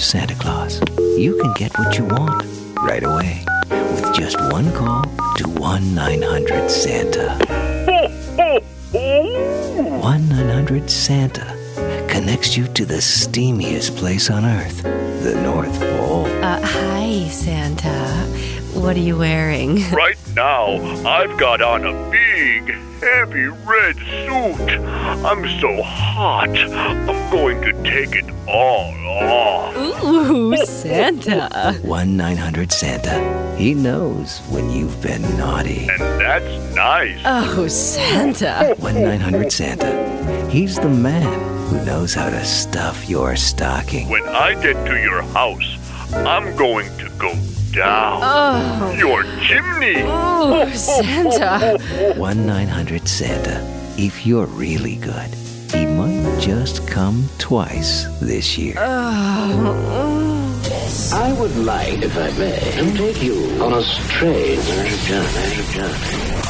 Old 0.00 0.06
Santa 0.06 0.34
Claus. 0.36 0.80
You 0.98 1.38
can 1.40 1.52
get 1.54 1.78
what 1.78 1.98
you 1.98 2.04
want 2.04 2.44
right 2.78 3.02
away 3.04 3.44
with 3.68 4.14
just 4.14 4.40
one 4.50 4.72
call 4.72 5.02
to 5.36 5.48
1 5.48 5.94
900 5.94 6.70
Santa. 6.70 7.36
1 8.92 10.28
900 10.28 10.90
Santa 10.90 11.44
connects 12.08 12.56
you 12.56 12.66
to 12.68 12.86
the 12.86 13.00
steamiest 13.00 13.96
place 13.96 14.30
on 14.30 14.44
earth, 14.46 14.82
the 15.22 15.38
North 15.42 15.78
Pole. 15.78 16.26
Uh, 16.42 16.60
hi, 16.64 17.28
Santa. 17.28 18.24
What 18.72 18.96
are 18.96 19.06
you 19.10 19.18
wearing? 19.18 19.82
Right 19.92 20.18
now, 20.34 20.76
I've 21.06 21.38
got 21.38 21.60
on 21.60 21.84
a 21.84 22.10
big, 22.10 22.74
heavy 23.02 23.48
red 23.68 23.96
suit. 23.96 24.70
I'm 25.28 25.60
so 25.60 25.82
hot, 25.82 26.56
I'm 26.56 27.30
going 27.30 27.60
to 27.62 27.72
take 27.82 28.14
it 28.14 28.30
all 28.48 28.94
off. 28.94 28.99
Ooh, 30.04 30.56
Santa. 30.66 31.78
1 31.82 32.16
900 32.16 32.72
Santa. 32.72 33.56
He 33.56 33.74
knows 33.74 34.38
when 34.50 34.70
you've 34.70 35.00
been 35.02 35.22
naughty. 35.36 35.88
And 35.88 36.00
that's 36.20 36.74
nice. 36.74 37.20
Oh, 37.24 37.68
Santa. 37.68 38.74
1 38.78 38.94
900 39.02 39.52
Santa. 39.52 40.48
He's 40.50 40.76
the 40.76 40.88
man 40.88 41.32
who 41.68 41.84
knows 41.84 42.14
how 42.14 42.30
to 42.30 42.44
stuff 42.44 43.08
your 43.08 43.36
stocking. 43.36 44.08
When 44.08 44.26
I 44.28 44.54
get 44.62 44.74
to 44.86 45.00
your 45.00 45.22
house, 45.22 45.76
I'm 46.14 46.56
going 46.56 46.88
to 46.98 47.08
go 47.18 47.32
down 47.72 48.20
Oh. 48.24 48.94
your 48.98 49.22
chimney. 49.46 50.00
Ooh, 50.02 50.74
Santa. 50.74 51.78
1 52.16 52.46
900 52.46 53.06
Santa. 53.06 53.60
If 53.98 54.26
you're 54.26 54.46
really 54.46 54.96
good, 54.96 55.34
he 55.72 55.84
might 55.86 56.09
just 56.40 56.88
come 56.88 57.28
twice 57.36 58.04
this 58.20 58.56
year. 58.56 58.74
Oh. 58.78 60.10
I 61.12 61.32
would 61.38 61.54
like, 61.56 62.02
if 62.02 62.16
I 62.16 62.30
may, 62.38 62.58
to 62.58 62.96
take 62.96 63.22
you 63.22 63.34
on 63.62 63.74
a 63.74 63.82
strange 63.82 64.64
journey. 65.06 65.64
journey. 65.70 66.42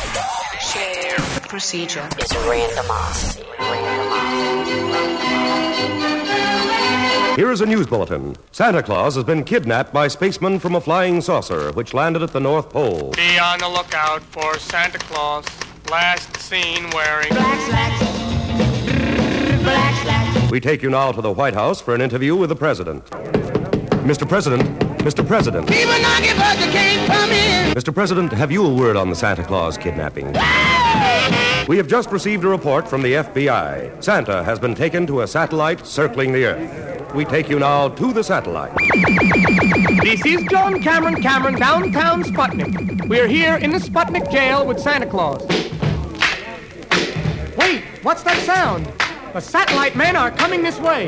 Share 0.61 1.19
procedure 1.49 2.09
is 2.19 2.31
randomosity. 2.31 3.47
Here 7.37 7.51
is 7.51 7.61
a 7.61 7.67
news 7.67 7.87
bulletin. 7.89 8.37
Santa 8.53 8.83
Claus 8.83 9.17
has 9.17 9.25
been 9.25 9.43
kidnapped 9.43 9.93
by 9.93 10.07
spacemen 10.07 10.61
from 10.61 10.77
a 10.77 10.81
flying 10.81 11.21
saucer 11.21 11.73
which 11.73 11.95
landed 11.95 12.23
at 12.23 12.33
the 12.33 12.41
North 12.41 12.71
Pole. 12.71 13.11
Be 13.17 13.39
on 13.39 13.59
the 13.59 13.69
lookout 13.69 14.23
for 14.23 14.57
Santa 14.59 14.99
Claus. 14.99 15.47
Last 15.91 16.37
seen 16.37 16.91
wearing. 16.91 18.10
We 20.51 20.59
take 20.59 20.83
you 20.83 20.91
now 20.91 21.13
to 21.13 21.23
the 21.23 21.33
White 21.33 21.55
House 21.55 21.81
for 21.81 21.95
an 21.95 22.01
interview 22.01 22.35
with 22.35 22.49
the 22.49 22.57
President. 22.57 23.05
Mr. 24.05 24.29
President, 24.29 24.63
Mr. 25.01 25.27
President. 25.27 25.69
People 25.69 25.93
knocking, 26.01 26.37
but 26.37 26.57
they 26.59 26.71
can't 26.73 27.07
come 27.07 27.31
in. 27.31 27.75
Mr. 27.75 27.95
President, 27.95 28.33
have 28.33 28.51
you 28.51 28.67
a 28.67 28.75
word 28.75 28.97
on 28.97 29.11
the 29.11 29.17
Santa 29.17 29.45
Claus 29.45 29.79
kidnapping? 29.79 30.27
We 31.69 31.77
have 31.77 31.87
just 31.87 32.11
received 32.11 32.45
a 32.45 32.49
report 32.49 32.89
from 32.89 33.03
the 33.03 33.13
FBI. 33.13 34.03
Santa 34.03 34.43
has 34.43 34.59
been 34.59 34.75
taken 34.75 35.07
to 35.07 35.21
a 35.21 35.27
satellite 35.27 35.87
circling 35.87 36.33
the 36.33 36.45
Earth. 36.45 37.15
We 37.15 37.25
take 37.25 37.49
you 37.49 37.59
now 37.59 37.89
to 37.89 38.13
the 38.13 38.25
satellite. 38.25 38.77
This 40.03 40.25
is 40.27 40.43
John 40.51 40.83
Cameron 40.83 41.23
Cameron, 41.23 41.61
downtown 41.61 42.25
Sputnik. 42.25 43.09
We're 43.09 43.29
here 43.29 43.57
in 43.57 43.71
the 43.71 43.79
Sputnik 43.79 44.31
jail 44.33 44.67
with 44.67 44.81
Santa 44.81 45.07
Claus. 45.07 45.47
Wait, 47.57 47.85
what's 48.03 48.23
that 48.25 48.43
sound? 48.45 48.91
The 49.33 49.41
satellite 49.41 49.95
men 49.95 50.17
are 50.17 50.33
coming 50.33 50.61
this 50.61 50.81
way. 50.81 51.07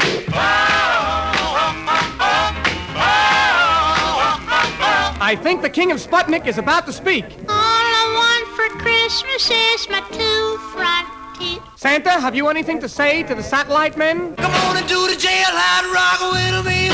I 5.20 5.36
think 5.42 5.60
the 5.60 5.68
king 5.68 5.90
of 5.90 5.98
Sputnik 5.98 6.46
is 6.46 6.56
about 6.56 6.86
to 6.86 6.92
speak. 6.92 7.24
All 7.24 7.56
I 7.58 8.04
want 8.14 8.46
for 8.54 8.68
Christmas 8.78 9.50
is 9.50 9.88
my 9.88 10.02
two 10.12 10.56
front 10.70 11.08
teeth. 11.36 11.60
Santa, 11.74 12.12
have 12.12 12.36
you 12.36 12.46
anything 12.46 12.78
to 12.80 12.88
say 12.88 13.24
to 13.24 13.34
the 13.34 13.42
satellite 13.42 13.96
men? 13.96 14.36
Come 14.36 14.52
on 14.52 14.76
and 14.76 14.86
do 14.86 15.08
the 15.08 15.14
jailhouse 15.14 15.92
rock 15.92 16.20
with 16.32 16.64
me. 16.64 16.90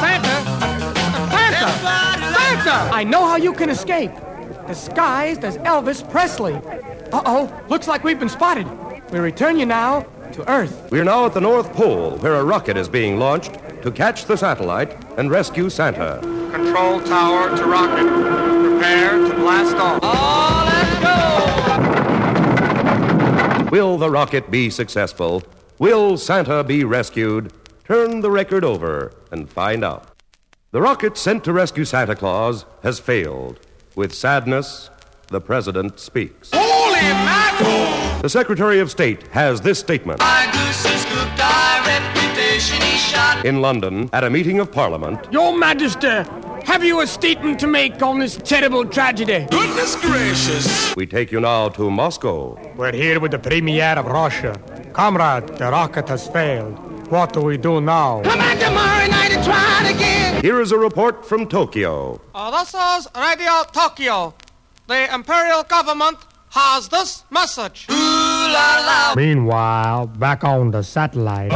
Santa! 0.00 0.42
Santa! 1.30 1.70
Santa! 2.34 2.90
I 2.92 3.04
know 3.04 3.24
how 3.24 3.36
you 3.36 3.52
can 3.52 3.70
escape. 3.70 4.10
Disguised 4.66 5.44
as 5.44 5.56
Elvis 5.58 6.02
Presley. 6.10 6.54
Uh-oh, 7.12 7.48
looks 7.68 7.86
like 7.86 8.02
we've 8.02 8.18
been 8.18 8.28
spotted. 8.28 8.66
We 9.12 9.20
return 9.20 9.56
you 9.56 9.66
now 9.66 10.04
to 10.34 10.50
Earth. 10.50 10.90
We 10.90 11.00
are 11.00 11.04
now 11.04 11.26
at 11.26 11.34
the 11.34 11.40
North 11.40 11.72
Pole, 11.72 12.18
where 12.18 12.34
a 12.34 12.44
rocket 12.44 12.76
is 12.76 12.88
being 12.88 13.18
launched 13.18 13.54
to 13.82 13.90
catch 13.90 14.24
the 14.24 14.36
satellite 14.36 14.96
and 15.16 15.30
rescue 15.30 15.70
Santa. 15.70 16.18
Control 16.52 17.00
tower 17.00 17.56
to 17.56 17.64
rocket. 17.64 18.08
Prepare 18.08 19.28
to 19.28 19.34
blast 19.34 19.76
off. 19.76 20.00
Oh, 20.02 20.64
let's 20.66 20.98
go! 23.62 23.70
Will 23.70 23.96
the 23.96 24.10
rocket 24.10 24.50
be 24.50 24.70
successful? 24.70 25.42
Will 25.78 26.16
Santa 26.16 26.64
be 26.64 26.84
rescued? 26.84 27.52
Turn 27.84 28.20
the 28.20 28.30
record 28.30 28.64
over 28.64 29.12
and 29.30 29.48
find 29.48 29.84
out. 29.84 30.08
The 30.72 30.82
rocket 30.82 31.16
sent 31.16 31.44
to 31.44 31.52
rescue 31.52 31.84
Santa 31.84 32.16
Claus 32.16 32.64
has 32.82 32.98
failed. 32.98 33.60
With 33.94 34.12
sadness, 34.12 34.90
the 35.28 35.40
President 35.40 36.00
speaks. 36.00 36.50
Holy 36.52 37.00
mackerel! 37.00 38.03
The 38.24 38.30
Secretary 38.30 38.78
of 38.80 38.90
State 38.90 39.22
has 39.32 39.60
this 39.60 39.78
statement. 39.78 40.18
My 40.18 40.48
goose 40.50 40.86
is 40.86 41.04
cooked, 41.12 41.38
our 41.38 41.86
reputation 41.86 42.80
is 42.80 42.98
shot. 42.98 43.44
In 43.44 43.60
London, 43.60 44.08
at 44.14 44.24
a 44.24 44.30
meeting 44.30 44.60
of 44.60 44.72
Parliament, 44.72 45.20
Your 45.30 45.54
Majesty, 45.54 46.24
have 46.64 46.82
you 46.82 47.02
a 47.02 47.06
statement 47.06 47.60
to 47.60 47.66
make 47.66 48.02
on 48.02 48.18
this 48.20 48.36
terrible 48.38 48.86
tragedy? 48.86 49.46
Goodness 49.50 49.96
gracious! 49.96 50.96
we 50.96 51.04
take 51.04 51.32
you 51.32 51.40
now 51.40 51.68
to 51.68 51.90
Moscow. 51.90 52.58
We're 52.76 52.94
here 52.94 53.20
with 53.20 53.32
the 53.32 53.38
Premier 53.38 53.92
of 53.98 54.06
Russia. 54.06 54.58
Comrade, 54.94 55.46
the 55.58 55.70
rocket 55.70 56.08
has 56.08 56.26
failed. 56.26 56.78
What 57.10 57.34
do 57.34 57.42
we 57.42 57.58
do 57.58 57.82
now? 57.82 58.22
Come 58.22 58.38
back 58.38 58.58
tomorrow 58.58 59.06
night 59.06 59.32
and 59.32 59.44
try 59.44 59.82
it 59.84 59.96
again. 59.96 60.40
Here 60.40 60.62
is 60.62 60.72
a 60.72 60.78
report 60.78 61.26
from 61.26 61.46
Tokyo. 61.46 62.22
Uh, 62.34 62.50
this 62.52 62.72
is 62.72 63.06
Radio 63.14 63.64
Tokyo. 63.70 64.32
The 64.86 65.14
imperial 65.14 65.62
government 65.64 66.16
has 66.54 66.88
this 66.88 67.24
message. 67.30 67.86
Meanwhile, 69.16 70.06
back 70.06 70.44
on 70.44 70.70
the 70.70 70.82
satellite. 70.82 71.50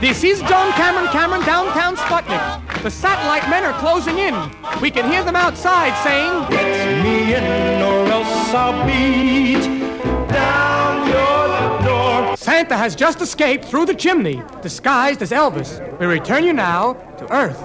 This 0.00 0.22
is 0.22 0.38
John 0.42 0.70
Cameron 0.74 1.08
Cameron, 1.10 1.44
downtown 1.44 1.96
Sputnik. 1.96 2.82
The 2.84 2.90
satellite 2.90 3.50
men 3.50 3.64
are 3.64 3.76
closing 3.80 4.18
in. 4.18 4.34
We 4.80 4.92
can 4.92 5.10
hear 5.10 5.24
them 5.24 5.34
outside 5.34 5.92
saying, 6.04 6.30
Let 6.54 7.02
me 7.02 7.34
in 7.34 7.82
or 7.82 8.06
else 8.12 8.54
I'll 8.54 8.86
beat 8.86 9.64
down 10.30 11.08
your 11.08 11.84
door. 11.84 12.36
Santa 12.36 12.76
has 12.76 12.94
just 12.94 13.20
escaped 13.20 13.64
through 13.64 13.86
the 13.86 13.94
chimney, 13.94 14.40
disguised 14.62 15.20
as 15.20 15.32
Elvis. 15.32 15.80
We 15.98 16.06
return 16.06 16.44
you 16.44 16.52
now 16.52 16.92
to 17.18 17.34
Earth. 17.34 17.60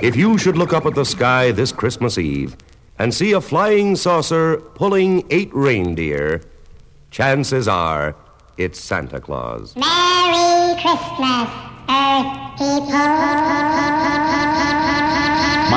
If 0.00 0.14
you 0.14 0.38
should 0.38 0.56
look 0.56 0.72
up 0.72 0.86
at 0.86 0.94
the 0.94 1.04
sky 1.04 1.50
this 1.50 1.72
Christmas 1.72 2.18
Eve 2.18 2.56
and 2.98 3.14
see 3.14 3.32
a 3.32 3.40
flying 3.40 3.96
saucer 3.96 4.58
pulling 4.74 5.24
eight 5.30 5.54
reindeer, 5.54 6.42
chances 7.10 7.68
are 7.68 8.14
it's 8.56 8.80
Santa 8.80 9.20
Claus. 9.20 9.76
Merry 9.76 10.74
Christmas, 10.80 11.48
Earth 11.88 12.47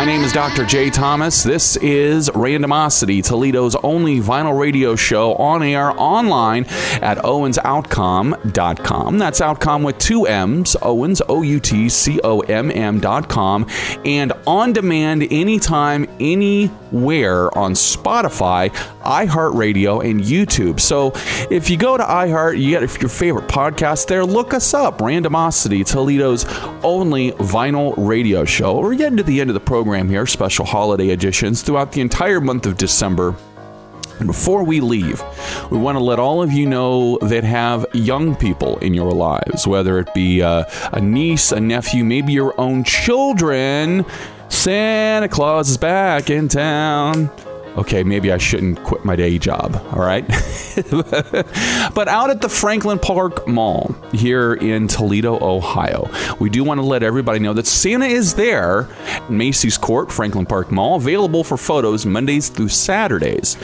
My 0.02 0.06
name 0.06 0.22
is 0.22 0.34
Dr. 0.34 0.66
J. 0.66 0.90
Thomas. 0.90 1.44
This 1.44 1.76
is 1.76 2.28
Randomosity, 2.30 3.24
Toledo's 3.24 3.76
only 3.84 4.20
vinyl 4.20 4.58
radio 4.58 4.96
show 4.96 5.36
on 5.36 5.62
air 5.62 5.92
online 5.92 6.66
at 7.04 7.20
OwensOutcomm.com. 7.20 9.18
That's 9.20 9.42
Outcomm 9.42 9.84
with 9.84 10.00
two 10.00 10.26
M's, 10.26 10.76
Owens, 10.82 11.22
O 11.30 11.44
U 11.44 11.60
T 11.60 11.88
C 11.88 12.20
O 12.24 12.40
M 12.40 12.72
M.com, 12.72 13.68
and 14.04 14.34
on 14.48 14.74
demand 14.74 15.28
anytime, 15.30 16.08
anywhere 16.20 17.56
on 17.56 17.74
Spotify, 17.74 18.70
iHeartRadio, 19.04 20.04
and 20.04 20.22
YouTube. 20.22 20.80
So 20.80 21.12
if 21.54 21.70
you 21.70 21.78
go 21.78 21.96
to 21.98 22.04
iHeart, 22.04 22.60
you 22.60 22.72
get 22.72 22.82
your 23.02 23.10
favorite 23.10 23.48
podcast 23.48 24.08
there, 24.08 24.26
look 24.26 24.56
us 24.56 24.74
up 24.74 24.98
Randomosity, 24.98 25.86
Toledo's 25.86 26.46
only 26.84 27.32
vinyl 27.32 27.94
radio 27.98 28.46
show. 28.46 28.80
We're 28.80 28.96
getting 28.96 29.18
to 29.18 29.24
the 29.24 29.42
end 29.42 29.50
of 29.50 29.54
the 29.54 29.60
program 29.60 30.10
here, 30.10 30.26
special 30.26 30.66
holiday 30.66 31.10
editions 31.10 31.62
throughout 31.62 31.92
the 31.92 32.02
entire 32.02 32.42
month 32.42 32.66
of 32.66 32.78
December. 32.78 33.36
And 34.20 34.28
before 34.28 34.64
we 34.64 34.82
leave, 34.82 35.24
we 35.72 35.80
want 35.80 35.98
to 35.98 36.04
let 36.04 36.20
all 36.20 36.44
of 36.44 36.52
you 36.52 36.68
know 36.68 37.18
that 37.24 37.44
have 37.44 37.88
young 37.94 38.36
people 38.36 38.78
in 38.78 38.94
your 38.94 39.12
lives, 39.12 39.66
whether 39.66 39.98
it 39.98 40.14
be 40.14 40.44
uh, 40.44 40.66
a 40.94 41.02
niece, 41.02 41.52
a 41.52 41.60
nephew, 41.60 42.04
maybe 42.04 42.34
your 42.34 42.54
own 42.62 42.84
children. 42.84 44.06
Santa 44.50 45.28
Claus 45.28 45.70
is 45.72 45.78
back 45.78 46.30
in 46.30 46.48
town. 46.48 47.32
Okay, 47.78 48.04
maybe 48.04 48.34
I 48.34 48.38
shouldn't 48.38 48.84
quit 48.84 49.06
my 49.06 49.16
day 49.16 49.38
job, 49.38 49.82
all 49.94 50.02
right? 50.02 50.28
but 51.94 52.08
out 52.10 52.30
at 52.30 52.42
the 52.42 52.50
Franklin 52.50 53.00
Park 53.00 53.48
Mall 53.48 53.96
here 54.12 54.56
in 54.56 54.90
Toledo, 54.90 55.40
Ohio, 55.42 56.10
we 56.40 56.50
do 56.50 56.66
want 56.66 56.80
to 56.80 56.86
let 56.86 57.02
everybody 57.02 57.40
know 57.40 57.54
that 57.54 57.66
Santa 57.66 58.06
is 58.06 58.34
there, 58.34 58.90
Macy's 59.30 59.78
Court, 59.78 60.12
Franklin 60.12 60.46
Park 60.46 60.70
Mall, 60.70 60.98
available 60.98 61.46
for 61.46 61.56
photos 61.56 62.06
Mondays 62.06 62.50
through 62.50 62.68
Saturdays 62.68 63.56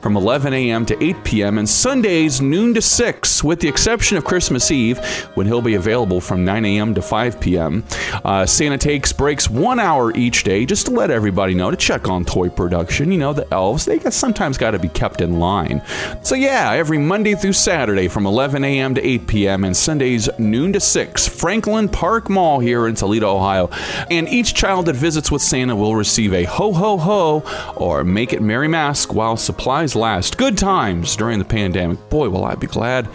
from 0.00 0.16
11 0.16 0.52
a.m. 0.52 0.84
to 0.86 1.00
8 1.02 1.22
p.m. 1.22 1.58
and 1.58 1.68
Sundays 1.68 2.40
noon 2.40 2.74
to 2.74 2.82
6, 2.82 3.44
with 3.44 3.60
the 3.60 3.68
exception 3.68 4.16
of 4.16 4.24
Christmas 4.24 4.72
Eve 4.72 4.98
when 5.34 5.46
he'll 5.46 5.62
be 5.62 5.74
available 5.74 6.20
from 6.20 6.44
9 6.44 6.64
a.m. 6.64 6.94
to 6.94 7.02
5 7.02 7.40
p.m. 7.40 7.84
Uh, 8.24 8.44
Santa 8.44 8.76
takes 8.76 9.12
breaks 9.12 9.48
one 9.48 9.78
hour 9.78 10.12
each 10.16 10.42
day 10.42 10.66
just 10.66 10.86
to 10.86 10.92
let 10.92 11.12
everybody 11.12 11.54
know 11.54 11.70
to 11.70 11.76
check 11.76 12.08
on 12.08 12.24
toy 12.24 12.48
production. 12.48 13.12
You 13.12 13.18
know, 13.18 13.32
the 13.32 13.51
elves, 13.52 13.84
they 13.84 14.00
sometimes 14.10 14.58
got 14.58 14.72
to 14.72 14.80
be 14.80 14.88
kept 14.88 15.20
in 15.20 15.38
line. 15.38 15.82
So, 16.22 16.34
yeah, 16.34 16.72
every 16.72 16.98
Monday 16.98 17.34
through 17.34 17.52
Saturday 17.52 18.08
from 18.08 18.26
11 18.26 18.64
a.m. 18.64 18.96
to 18.96 19.06
8 19.06 19.26
p.m. 19.28 19.64
and 19.64 19.76
Sundays 19.76 20.28
noon 20.38 20.72
to 20.72 20.80
6, 20.80 21.28
Franklin 21.28 21.88
Park 21.88 22.28
Mall 22.28 22.58
here 22.58 22.88
in 22.88 22.96
Toledo, 22.96 23.36
Ohio. 23.36 23.70
And 24.10 24.28
each 24.28 24.54
child 24.54 24.86
that 24.86 24.96
visits 24.96 25.30
with 25.30 25.42
Santa 25.42 25.76
will 25.76 25.94
receive 25.94 26.32
a 26.32 26.44
ho 26.44 26.72
ho 26.72 26.96
ho 26.96 27.74
or 27.76 28.02
make 28.02 28.32
it 28.32 28.42
merry 28.42 28.68
mask 28.68 29.14
while 29.14 29.36
supplies 29.36 29.94
last. 29.94 30.38
Good 30.38 30.58
times 30.58 31.14
during 31.14 31.38
the 31.38 31.44
pandemic. 31.44 32.08
Boy, 32.08 32.28
will 32.28 32.44
I 32.44 32.56
be 32.56 32.66
glad 32.66 33.08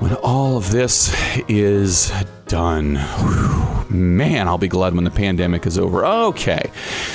when 0.00 0.14
all 0.14 0.56
of 0.56 0.70
this 0.70 1.14
is 1.48 2.12
done. 2.46 2.96
Whew. 2.96 3.78
Man, 3.90 4.48
I'll 4.48 4.58
be 4.58 4.68
glad 4.68 4.94
when 4.94 5.04
the 5.04 5.10
pandemic 5.10 5.66
is 5.66 5.78
over. 5.78 6.04
Okay, 6.04 6.70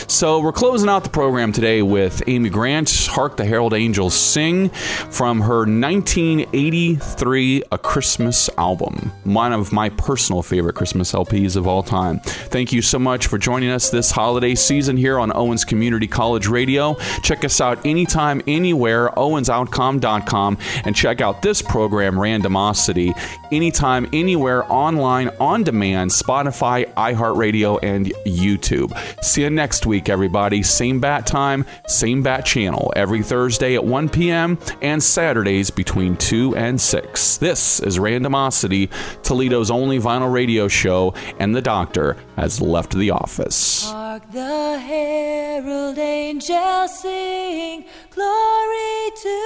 so 0.08 0.40
we're 0.40 0.52
closing 0.52 0.90
out 0.90 1.04
the 1.04 1.10
program 1.10 1.52
today 1.52 1.84
with 1.84 2.24
Amy 2.26 2.50
Grant, 2.50 2.90
Hark 3.08 3.38
the 3.38 3.46
Herald 3.46 3.76
Angels 3.76 4.16
Sing 4.16 4.70
from 4.70 5.42
her 5.42 5.60
1983 5.60 7.64
A 7.72 7.78
Christmas 7.78 8.50
album, 8.58 9.12
one 9.24 9.54
of 9.54 9.72
my 9.72 9.90
personal 9.90 10.42
favorite 10.42 10.74
Christmas 10.74 11.12
LPs 11.12 11.56
of 11.56 11.68
all 11.68 11.84
time. 11.84 12.20
Thank 12.54 12.72
you 12.72 12.84
so 12.84 13.00
much 13.00 13.26
for 13.26 13.40
joining 13.40 13.72
us 13.72 13.90
this 13.90 14.12
holiday 14.12 14.54
season 14.54 14.96
here 14.96 15.18
on 15.18 15.36
Owens 15.36 15.66
Community 15.66 16.06
College 16.06 16.46
Radio. 16.46 16.94
Check 17.24 17.44
us 17.44 17.60
out 17.60 17.84
anytime, 17.84 18.44
anywhere, 18.46 19.10
OwensOutcomm.com, 19.10 20.60
and 20.86 20.96
check 20.96 21.20
out 21.20 21.42
this 21.42 21.64
program, 21.64 22.14
Randomosity, 22.14 23.20
anytime, 23.52 24.08
anywhere, 24.14 24.72
online, 24.72 25.32
on 25.40 25.64
demand, 25.64 26.12
Spotify, 26.12 26.94
iHeartRadio, 26.94 27.80
and 27.82 28.14
YouTube. 28.24 28.94
See 29.26 29.42
you 29.42 29.50
next 29.50 29.88
week, 29.88 30.08
everybody. 30.08 30.62
Same 30.62 31.00
bat 31.00 31.26
time, 31.26 31.66
same 31.88 32.22
bat 32.22 32.46
channel, 32.46 32.94
every 32.96 33.24
Thursday 33.24 33.74
at 33.74 33.84
1 33.84 34.10
p.m. 34.10 34.60
and 34.84 35.02
Saturdays 35.02 35.72
between 35.72 36.16
2 36.18 36.56
and 36.56 36.80
6. 36.80 37.38
This 37.38 37.80
is 37.80 37.98
Randomosity, 37.98 38.92
Toledo's 39.24 39.72
only 39.72 40.00
vinyl 40.00 40.32
radio 40.32 40.68
show, 40.68 41.16
and 41.40 41.56
the 41.56 41.62
doctor 41.64 42.16
has 42.44 42.60
left 42.60 42.92
the 42.92 43.10
office. 43.10 43.90
Hark 43.90 44.30
the 44.34 44.78
herald 44.78 45.98
angels 45.98 47.00
sing, 47.00 47.86
glory 48.10 49.00
to 49.26 49.38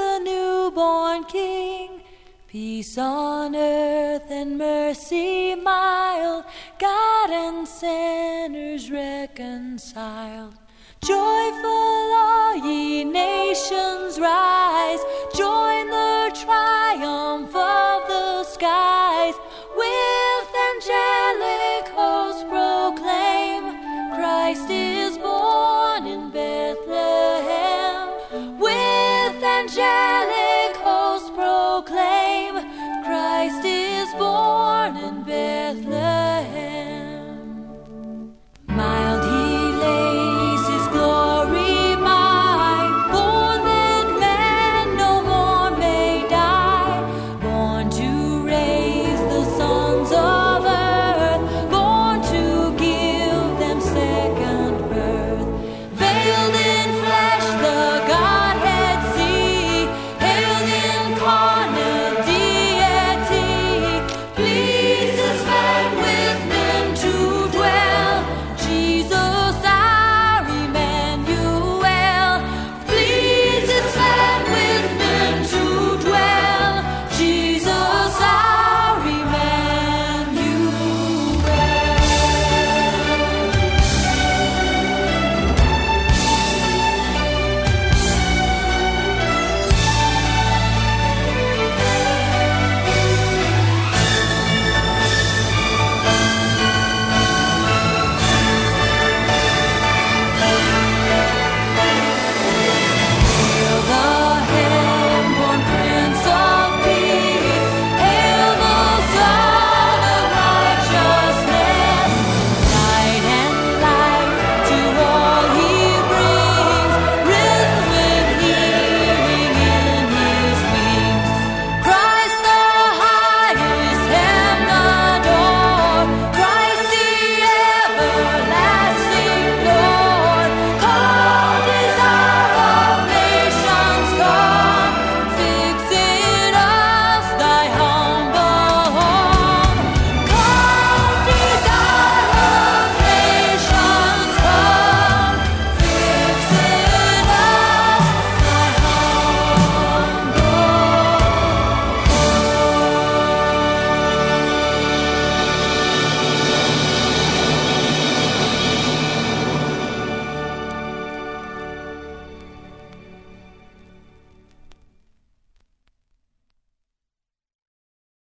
the 0.00 0.14
newborn 0.28 1.24
King. 1.24 2.02
Peace 2.46 2.98
on 2.98 3.56
earth 3.56 4.30
and 4.30 4.58
mercy 4.58 5.54
mild, 5.54 6.44
God 6.78 7.30
and 7.30 7.66
sinners 7.66 8.90
reconciled. 8.90 10.54
Joyful 11.02 12.06
all 12.24 12.56
ye 12.56 13.04
nations 13.04 14.20
rise, 14.20 15.02
join 15.34 15.84
the 15.88 16.30
triumph 16.44 17.54
of 17.56 17.98
the 18.12 18.44
skies 18.44 19.34
with 19.78 20.48
angelic. 20.68 21.73